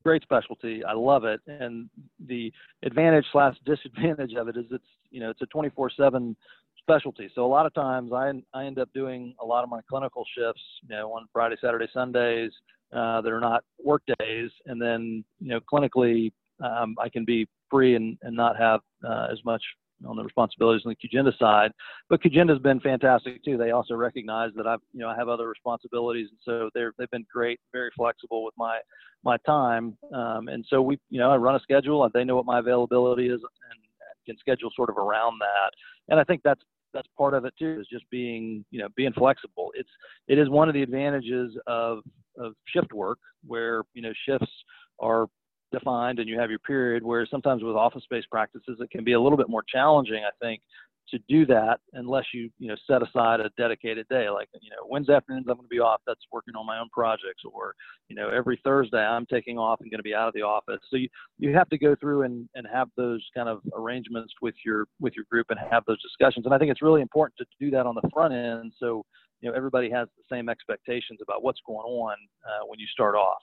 great 0.03 0.21
specialty. 0.23 0.83
I 0.83 0.93
love 0.93 1.23
it, 1.23 1.39
and 1.47 1.89
the 2.27 2.51
advantage 2.83 3.25
slash 3.31 3.55
disadvantage 3.65 4.33
of 4.33 4.49
it 4.49 4.57
is 4.57 4.65
it's 4.71 4.83
you 5.09 5.21
know 5.21 5.29
it's 5.29 5.41
a 5.41 5.45
24/7 5.45 6.35
specialty. 6.81 7.29
So 7.33 7.45
a 7.45 7.47
lot 7.47 7.65
of 7.65 7.73
times 7.73 8.11
I 8.13 8.31
I 8.53 8.65
end 8.65 8.79
up 8.79 8.89
doing 8.93 9.35
a 9.41 9.45
lot 9.45 9.63
of 9.63 9.69
my 9.69 9.81
clinical 9.89 10.23
shifts, 10.37 10.61
you 10.83 10.95
know, 10.95 11.11
on 11.13 11.27
Friday, 11.33 11.55
Saturday, 11.61 11.87
Sundays 11.93 12.51
uh, 12.93 13.21
that 13.21 13.31
are 13.31 13.39
not 13.39 13.63
work 13.83 14.03
days, 14.19 14.49
and 14.65 14.81
then 14.81 15.23
you 15.39 15.49
know 15.49 15.59
clinically 15.71 16.31
um, 16.63 16.95
I 16.99 17.09
can 17.09 17.25
be 17.25 17.47
free 17.69 17.95
and, 17.95 18.17
and 18.21 18.35
not 18.35 18.57
have 18.57 18.81
uh, 19.07 19.27
as 19.31 19.39
much 19.45 19.61
on 20.05 20.15
the 20.15 20.23
responsibilities 20.23 20.81
on 20.85 20.93
the 20.93 21.07
Qgenda 21.07 21.37
side. 21.37 21.71
But 22.09 22.23
Qgenda 22.23 22.49
has 22.49 22.59
been 22.59 22.79
fantastic 22.79 23.43
too. 23.43 23.55
They 23.55 23.71
also 23.71 23.93
recognize 23.93 24.49
that 24.55 24.67
I've 24.67 24.81
you 24.93 24.99
know 24.99 25.09
I 25.09 25.15
have 25.15 25.29
other 25.29 25.47
responsibilities, 25.47 26.27
and 26.29 26.39
so 26.43 26.69
they're 26.73 26.93
they've 26.97 27.11
been 27.11 27.25
great, 27.31 27.59
very 27.71 27.91
flexible 27.95 28.43
with 28.43 28.55
my 28.57 28.79
my 29.23 29.37
time. 29.45 29.97
Um, 30.13 30.47
and 30.47 30.65
so 30.69 30.81
we 30.81 30.99
you 31.09 31.19
know 31.19 31.31
I 31.31 31.37
run 31.37 31.55
a 31.55 31.59
schedule, 31.59 32.03
and 32.03 32.11
they 32.13 32.23
know 32.23 32.35
what 32.35 32.45
my 32.45 32.59
availability 32.59 33.27
is, 33.27 33.39
and 33.41 33.81
can 34.25 34.37
schedule 34.39 34.69
sort 34.75 34.89
of 34.89 34.97
around 34.97 35.39
that. 35.39 35.71
And 36.09 36.19
I 36.19 36.23
think 36.23 36.41
that's 36.43 36.61
that's 36.93 37.07
part 37.17 37.33
of 37.33 37.45
it 37.45 37.53
too 37.57 37.77
is 37.79 37.87
just 37.91 38.09
being 38.09 38.65
you 38.71 38.79
know 38.79 38.87
being 38.95 39.13
flexible. 39.13 39.71
It's 39.75 39.89
it 40.27 40.37
is 40.37 40.49
one 40.49 40.67
of 40.67 40.73
the 40.73 40.81
advantages 40.81 41.57
of 41.67 41.99
of 42.37 42.53
shift 42.67 42.93
work 42.93 43.19
where 43.45 43.83
you 43.93 44.01
know 44.01 44.13
shifts 44.27 44.51
are 44.99 45.27
defined 45.71 46.19
and 46.19 46.27
you 46.27 46.37
have 46.39 46.49
your 46.49 46.59
period 46.59 47.01
where 47.03 47.25
sometimes 47.25 47.63
with 47.63 47.75
office 47.75 48.03
based 48.09 48.29
practices 48.29 48.77
it 48.79 48.89
can 48.91 49.03
be 49.03 49.13
a 49.13 49.19
little 49.19 49.37
bit 49.37 49.49
more 49.49 49.63
challenging 49.67 50.21
i 50.25 50.45
think 50.45 50.61
to 51.11 51.19
do 51.29 51.45
that 51.45 51.79
unless 51.93 52.25
you 52.33 52.49
you 52.57 52.67
know 52.67 52.75
set 52.87 53.01
aside 53.03 53.39
a 53.39 53.49
dedicated 53.57 54.07
day 54.09 54.29
like 54.29 54.49
you 54.61 54.69
know 54.69 54.87
wednesday 54.89 55.13
afternoons 55.13 55.45
i'm 55.49 55.55
going 55.55 55.65
to 55.65 55.69
be 55.69 55.79
off 55.79 56.01
that's 56.07 56.21
working 56.31 56.55
on 56.55 56.65
my 56.65 56.79
own 56.79 56.89
projects 56.91 57.43
or 57.53 57.73
you 58.07 58.15
know 58.15 58.29
every 58.29 58.59
thursday 58.63 58.97
i'm 58.97 59.25
taking 59.25 59.57
off 59.57 59.79
and 59.81 59.91
going 59.91 59.99
to 59.99 60.03
be 60.03 60.15
out 60.15 60.27
of 60.27 60.33
the 60.33 60.41
office. 60.41 60.79
So 60.89 60.97
you 60.97 61.09
you 61.37 61.53
have 61.53 61.69
to 61.69 61.77
go 61.77 61.95
through 61.95 62.23
and 62.23 62.47
and 62.55 62.65
have 62.71 62.89
those 62.97 63.23
kind 63.35 63.49
of 63.49 63.61
arrangements 63.75 64.33
with 64.41 64.55
your 64.65 64.85
with 64.99 65.13
your 65.15 65.25
group 65.29 65.47
and 65.49 65.59
have 65.69 65.83
those 65.87 66.01
discussions. 66.01 66.45
And 66.45 66.53
i 66.53 66.57
think 66.57 66.71
it's 66.71 66.81
really 66.81 67.01
important 67.01 67.37
to 67.37 67.45
do 67.59 67.71
that 67.71 67.85
on 67.85 67.95
the 67.95 68.09
front 68.13 68.33
end 68.33 68.73
so 68.79 69.05
you 69.41 69.49
know 69.49 69.55
everybody 69.55 69.89
has 69.89 70.07
the 70.17 70.35
same 70.35 70.49
expectations 70.49 71.19
about 71.21 71.43
what's 71.43 71.59
going 71.65 71.85
on 71.85 72.15
uh, 72.45 72.65
when 72.65 72.79
you 72.79 72.87
start 72.87 73.15
off. 73.15 73.41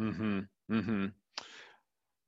Mm-hmm. 0.00 0.40
Mm-hmm. 0.70 1.06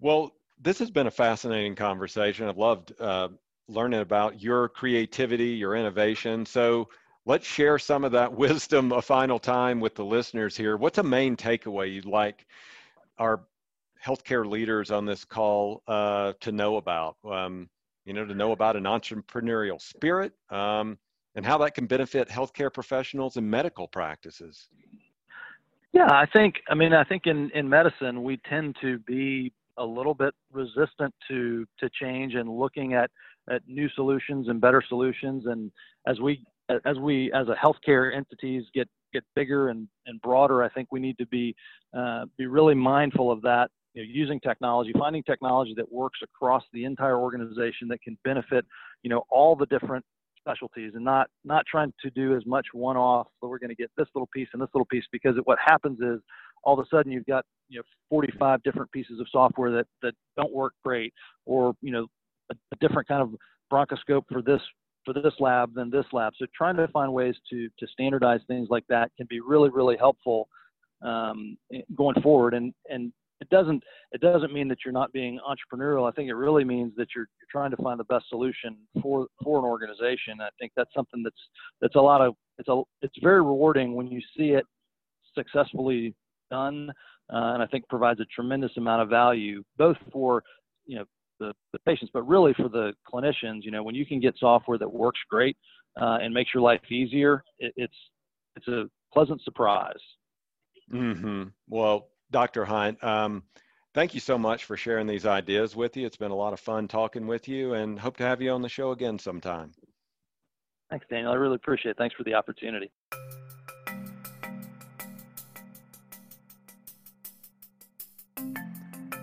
Well 0.01 0.33
this 0.61 0.79
has 0.79 0.91
been 0.91 1.09
a 1.09 1.11
fascinating 1.11 1.75
conversation. 1.75 2.49
I've 2.49 2.59
loved 2.59 2.93
uh, 3.01 3.29
learning 3.69 4.01
about 4.01 4.43
your 4.43 4.69
creativity, 4.69 5.49
your 5.49 5.77
innovation. 5.77 6.45
So 6.45 6.89
let's 7.27 7.47
share 7.47 7.79
some 7.79 8.05
of 8.05 8.13
that 8.13 8.33
wisdom 8.37 8.93
a 8.93 9.03
final 9.03 9.39
time 9.39 9.81
with 9.81 9.95
the 9.95 10.05
listeners 10.05 10.57
here. 10.57 10.77
What's 10.77 10.99
a 10.99 11.03
main 11.03 11.37
takeaway 11.37 11.93
you'd 11.93 12.05
like 12.05 12.47
our 13.19 13.45
healthcare 14.05 14.49
leaders 14.49 14.91
on 14.91 15.07
this 15.07 15.25
call 15.25 15.83
uh, 15.89 16.35
to 16.41 16.53
know 16.53 16.77
about? 16.77 17.17
Um, 17.25 17.69
you 18.05 18.13
know, 18.13 18.25
to 18.25 18.35
know 18.35 18.53
about 18.53 18.77
an 18.77 18.85
entrepreneurial 18.85 19.81
spirit 19.81 20.33
um, 20.51 20.99
and 21.35 21.45
how 21.45 21.59
that 21.59 21.75
can 21.75 21.87
benefit 21.87 22.29
healthcare 22.29 22.73
professionals 22.73 23.37
and 23.37 23.51
medical 23.51 23.89
practices. 23.89 24.69
Yeah, 25.93 26.11
I 26.11 26.27
think, 26.33 26.57
I 26.69 26.75
mean, 26.75 26.93
I 26.93 27.05
think 27.05 27.23
in, 27.27 27.51
in 27.55 27.69
medicine, 27.69 28.23
we 28.23 28.39
tend 28.49 28.77
to 28.83 28.99
be 29.01 29.53
a 29.79 29.85
little 29.85 30.15
bit 30.15 30.35
resistant 30.53 31.15
to, 31.29 31.67
to 31.79 31.89
change 32.01 32.35
and 32.35 32.49
looking 32.49 32.95
at 32.95 33.11
at 33.51 33.63
new 33.67 33.89
solutions 33.91 34.49
and 34.49 34.61
better 34.61 34.83
solutions. 34.87 35.47
And 35.47 35.71
as 36.07 36.21
we 36.21 36.45
as 36.85 36.99
we 36.99 37.33
as 37.33 37.49
a 37.49 37.55
healthcare 37.55 38.15
entities 38.15 38.65
get 38.75 38.89
get 39.13 39.25
bigger 39.37 39.69
and, 39.69 39.89
and 40.07 40.21
broader, 40.21 40.63
I 40.63 40.69
think 40.69 40.89
we 40.91 41.01
need 41.01 41.19
to 41.19 41.27
be 41.27 41.55
uh, 41.97 42.25
be 42.37 42.47
really 42.47 42.75
mindful 42.75 43.31
of 43.31 43.43
that. 43.43 43.71
You 43.95 44.03
know, 44.03 44.09
using 44.11 44.41
technology, 44.41 44.93
finding 44.99 45.23
technology 45.23 45.73
that 45.77 45.91
works 45.91 46.19
across 46.23 46.65
the 46.73 46.85
entire 46.85 47.17
organization 47.17 47.87
that 47.89 48.03
can 48.03 48.19
benefit, 48.25 48.67
you 49.05 49.11
know, 49.11 49.23
all 49.31 49.55
the 49.55 49.67
different 49.67 50.05
specialties, 50.41 50.93
and 50.95 51.05
not 51.05 51.29
not 51.45 51.65
trying 51.71 51.93
to 52.03 52.11
do 52.11 52.37
as 52.37 52.45
much 52.45 52.67
one-off. 52.73 53.29
So 53.41 53.49
we're 53.49 53.61
going 53.61 53.71
to 53.71 53.77
get 53.77 53.91
this 53.97 54.09
little 54.15 54.29
piece 54.35 54.49
and 54.53 54.61
this 54.61 54.69
little 54.75 54.87
piece 54.87 55.05
because 55.13 55.37
what 55.45 55.59
happens 55.65 56.01
is 56.01 56.21
all 56.65 56.79
of 56.79 56.85
a 56.85 56.89
sudden 56.89 57.13
you've 57.13 57.27
got 57.27 57.45
you 57.69 57.79
know 57.79 57.85
45 58.11 58.63
different 58.63 58.91
pieces 58.91 59.21
of 59.21 59.27
software 59.31 59.71
that 59.71 59.87
that 60.03 60.15
don't 60.37 60.53
work 60.53 60.73
great, 60.85 61.13
or 61.47 61.75
you 61.81 61.93
know 61.93 62.07
a, 62.51 62.55
a 62.73 62.77
different 62.81 63.09
kind 63.09 63.23
of 63.23 63.35
bronchoscope 63.73 64.25
for 64.31 64.43
this 64.43 64.61
for 65.05 65.13
this 65.13 65.35
lab 65.39 65.75
than 65.75 65.91
this 65.91 66.07
lab. 66.13 66.33
So 66.39 66.47
trying 66.57 66.77
to 66.77 66.89
find 66.89 67.13
ways 67.13 67.35
to 67.51 67.69
to 67.79 67.87
standardize 67.87 68.41
things 68.47 68.69
like 68.71 68.85
that 68.89 69.11
can 69.17 69.27
be 69.29 69.41
really 69.41 69.71
really 69.71 69.97
helpful 69.97 70.49
um, 71.03 71.57
going 71.97 72.21
forward. 72.23 72.55
And 72.55 72.73
and 72.89 73.13
it 73.41 73.49
doesn't 73.51 73.83
it 74.13 74.21
doesn't 74.21 74.53
mean 74.53 74.69
that 74.69 74.79
you're 74.85 74.93
not 74.93 75.13
being 75.13 75.39
entrepreneurial. 75.47 76.09
I 76.09 76.13
think 76.13 76.29
it 76.29 76.35
really 76.35 76.65
means 76.65 76.93
that 76.97 77.09
you're 77.15 77.29
you're 77.39 77.51
trying 77.51 77.71
to 77.71 77.83
find 77.83 77.99
the 78.01 78.05
best 78.05 78.27
solution 78.29 78.77
for 79.03 79.27
for 79.43 79.59
an 79.59 79.65
organization. 79.65 80.41
I 80.41 80.49
think 80.59 80.73
that's 80.77 80.93
something 80.95 81.23
that's 81.23 81.37
that's 81.81 81.97
a 81.97 82.01
lot 82.01 82.21
of 82.21 82.35
it's 82.59 82.69
a 82.69 82.83
it's 83.03 83.17
very 83.23 83.43
rewarding 83.43 83.95
when 83.95 84.07
you 84.07 84.21
see 84.37 84.51
it 84.51 84.65
successfully 85.35 86.15
done, 86.51 86.91
uh, 87.33 87.53
and 87.55 87.63
I 87.63 87.67
think 87.67 87.89
provides 87.89 88.21
a 88.21 88.27
tremendous 88.27 88.73
amount 88.77 89.03
of 89.03 89.09
value 89.09 89.63
both 89.77 89.97
for 90.13 90.43
you 90.87 90.99
know 90.99 91.05
the, 91.49 91.55
the 91.73 91.79
patients, 91.81 92.11
but 92.13 92.23
really 92.23 92.55
for 92.55 92.69
the 92.69 92.93
clinicians, 93.13 93.63
you 93.63 93.71
know, 93.71 93.83
when 93.83 93.95
you 93.95 94.07
can 94.07 94.21
get 94.21 94.35
software 94.39 94.79
that 94.79 94.93
works 94.93 95.21
great 95.29 95.57
uh, 96.01 96.19
and 96.21 96.33
makes 96.33 96.53
your 96.55 96.63
life 96.63 96.81
easier, 96.91 97.43
it, 97.59 97.73
it's 97.77 97.95
it's 98.57 98.69
a 98.69 98.85
pleasant 99.13 99.43
surprise. 99.43 99.99
Mm-hmm. 100.93 101.45
Well, 101.69 102.09
Dr. 102.31 102.65
Hunt, 102.65 103.03
um, 103.03 103.43
thank 103.95 104.15
you 104.15 104.21
so 104.21 104.39
much 104.39 104.65
for 104.65 104.77
sharing 104.77 105.07
these 105.07 105.27
ideas 105.27 105.75
with 105.75 105.97
you. 105.97 106.07
It's 106.07 106.17
been 106.17 106.31
a 106.31 106.37
lot 106.37 106.53
of 106.53 106.61
fun 106.61 106.87
talking 106.87 107.27
with 107.27 107.49
you, 107.49 107.75
and 107.75 107.99
hope 107.99 108.17
to 108.19 108.25
have 108.25 108.41
you 108.41 108.51
on 108.53 108.63
the 108.63 108.69
show 108.69 108.93
again 108.93 109.19
sometime. 109.19 109.73
Thanks, 110.91 111.07
Daniel. 111.11 111.33
I 111.33 111.37
really 111.37 111.57
appreciate 111.57 111.93
it. 111.93 111.99
Thanks 111.99 112.15
for 112.15 112.25
the 112.25 112.35
opportunity. 112.35 112.91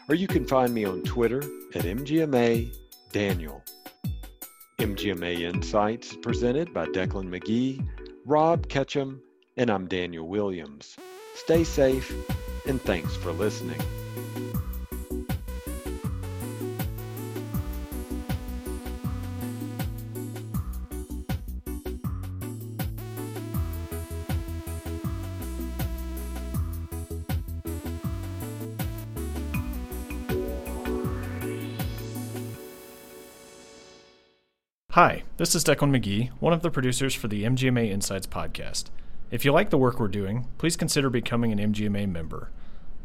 Or 0.08 0.14
you 0.14 0.28
can 0.28 0.46
find 0.46 0.74
me 0.74 0.84
on 0.84 1.02
Twitter 1.02 1.42
at 1.74 1.84
mgma 1.84 2.70
daniel. 3.10 3.64
MGMA 4.78 5.40
Insights 5.40 6.10
is 6.10 6.16
presented 6.18 6.74
by 6.74 6.84
Decklan 6.88 7.30
McGee, 7.30 7.88
Rob 8.26 8.66
Ketcham, 8.68 9.20
and 9.56 9.70
I'm 9.70 9.88
Daniel 9.88 10.28
Williams. 10.28 10.94
Stay 11.34 11.64
safe, 11.64 12.12
and 12.66 12.80
thanks 12.82 13.16
for 13.16 13.32
listening. 13.32 13.80
Hi, 34.96 35.24
this 35.36 35.54
is 35.54 35.62
Decklan 35.62 35.94
McGee, 35.94 36.30
one 36.40 36.54
of 36.54 36.62
the 36.62 36.70
producers 36.70 37.14
for 37.14 37.28
the 37.28 37.44
MGMA 37.44 37.90
Insights 37.90 38.26
podcast. 38.26 38.84
If 39.30 39.44
you 39.44 39.52
like 39.52 39.68
the 39.68 39.76
work 39.76 40.00
we're 40.00 40.08
doing, 40.08 40.48
please 40.56 40.74
consider 40.74 41.10
becoming 41.10 41.52
an 41.52 41.58
MGMA 41.58 42.08
member. 42.08 42.50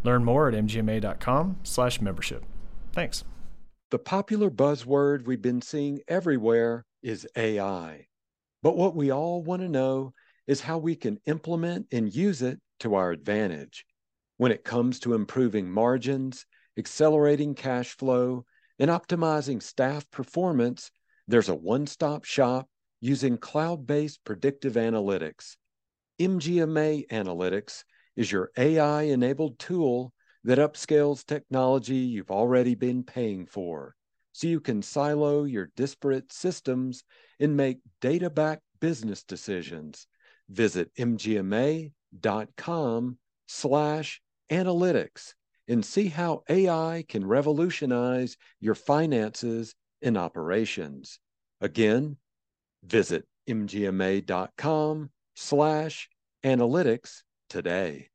Learn 0.01 0.23
more 0.23 0.47
at 0.47 0.53
mgma.com/membership. 0.53 2.45
Thanks. 2.93 3.25
The 3.89 3.99
popular 3.99 4.49
buzzword 4.49 5.25
we've 5.25 5.41
been 5.41 5.61
seeing 5.61 5.99
everywhere 6.07 6.85
is 7.03 7.27
AI. 7.35 8.07
But 8.63 8.77
what 8.77 8.95
we 8.95 9.11
all 9.11 9.43
want 9.43 9.61
to 9.61 9.67
know 9.67 10.13
is 10.47 10.61
how 10.61 10.77
we 10.77 10.95
can 10.95 11.19
implement 11.25 11.87
and 11.91 12.15
use 12.15 12.41
it 12.41 12.61
to 12.79 12.95
our 12.95 13.11
advantage. 13.11 13.85
When 14.37 14.53
it 14.53 14.63
comes 14.63 15.01
to 15.01 15.13
improving 15.13 15.69
margins, 15.69 16.45
accelerating 16.77 17.53
cash 17.53 17.97
flow, 17.97 18.45
and 18.79 18.89
optimizing 18.89 19.61
staff 19.61 20.09
performance, 20.09 20.89
there's 21.31 21.49
a 21.49 21.55
one 21.55 21.87
stop 21.87 22.25
shop 22.25 22.67
using 22.99 23.37
cloud 23.37 23.87
based 23.87 24.23
predictive 24.23 24.73
analytics. 24.73 25.55
MGMA 26.19 27.07
Analytics 27.07 27.83
is 28.15 28.31
your 28.31 28.51
AI 28.57 29.03
enabled 29.03 29.57
tool 29.57 30.13
that 30.43 30.59
upscales 30.59 31.25
technology 31.25 31.95
you've 31.95 32.31
already 32.31 32.75
been 32.75 33.03
paying 33.03 33.45
for 33.45 33.95
so 34.33 34.47
you 34.47 34.59
can 34.59 34.81
silo 34.81 35.43
your 35.43 35.69
disparate 35.75 36.31
systems 36.31 37.03
and 37.39 37.55
make 37.57 37.79
data 37.99 38.29
backed 38.29 38.63
business 38.79 39.23
decisions. 39.23 40.07
Visit 40.49 40.93
mgma.com 40.95 41.91
slash 43.47 44.21
analytics 44.49 45.33
and 45.67 45.85
see 45.85 46.07
how 46.07 46.43
AI 46.49 47.05
can 47.07 47.25
revolutionize 47.25 48.35
your 48.59 48.75
finances 48.75 49.75
in 50.01 50.17
operations. 50.17 51.19
Again, 51.59 52.17
visit 52.83 53.25
mgma.com 53.49 55.09
slash 55.35 56.09
analytics 56.43 57.21
today. 57.49 58.10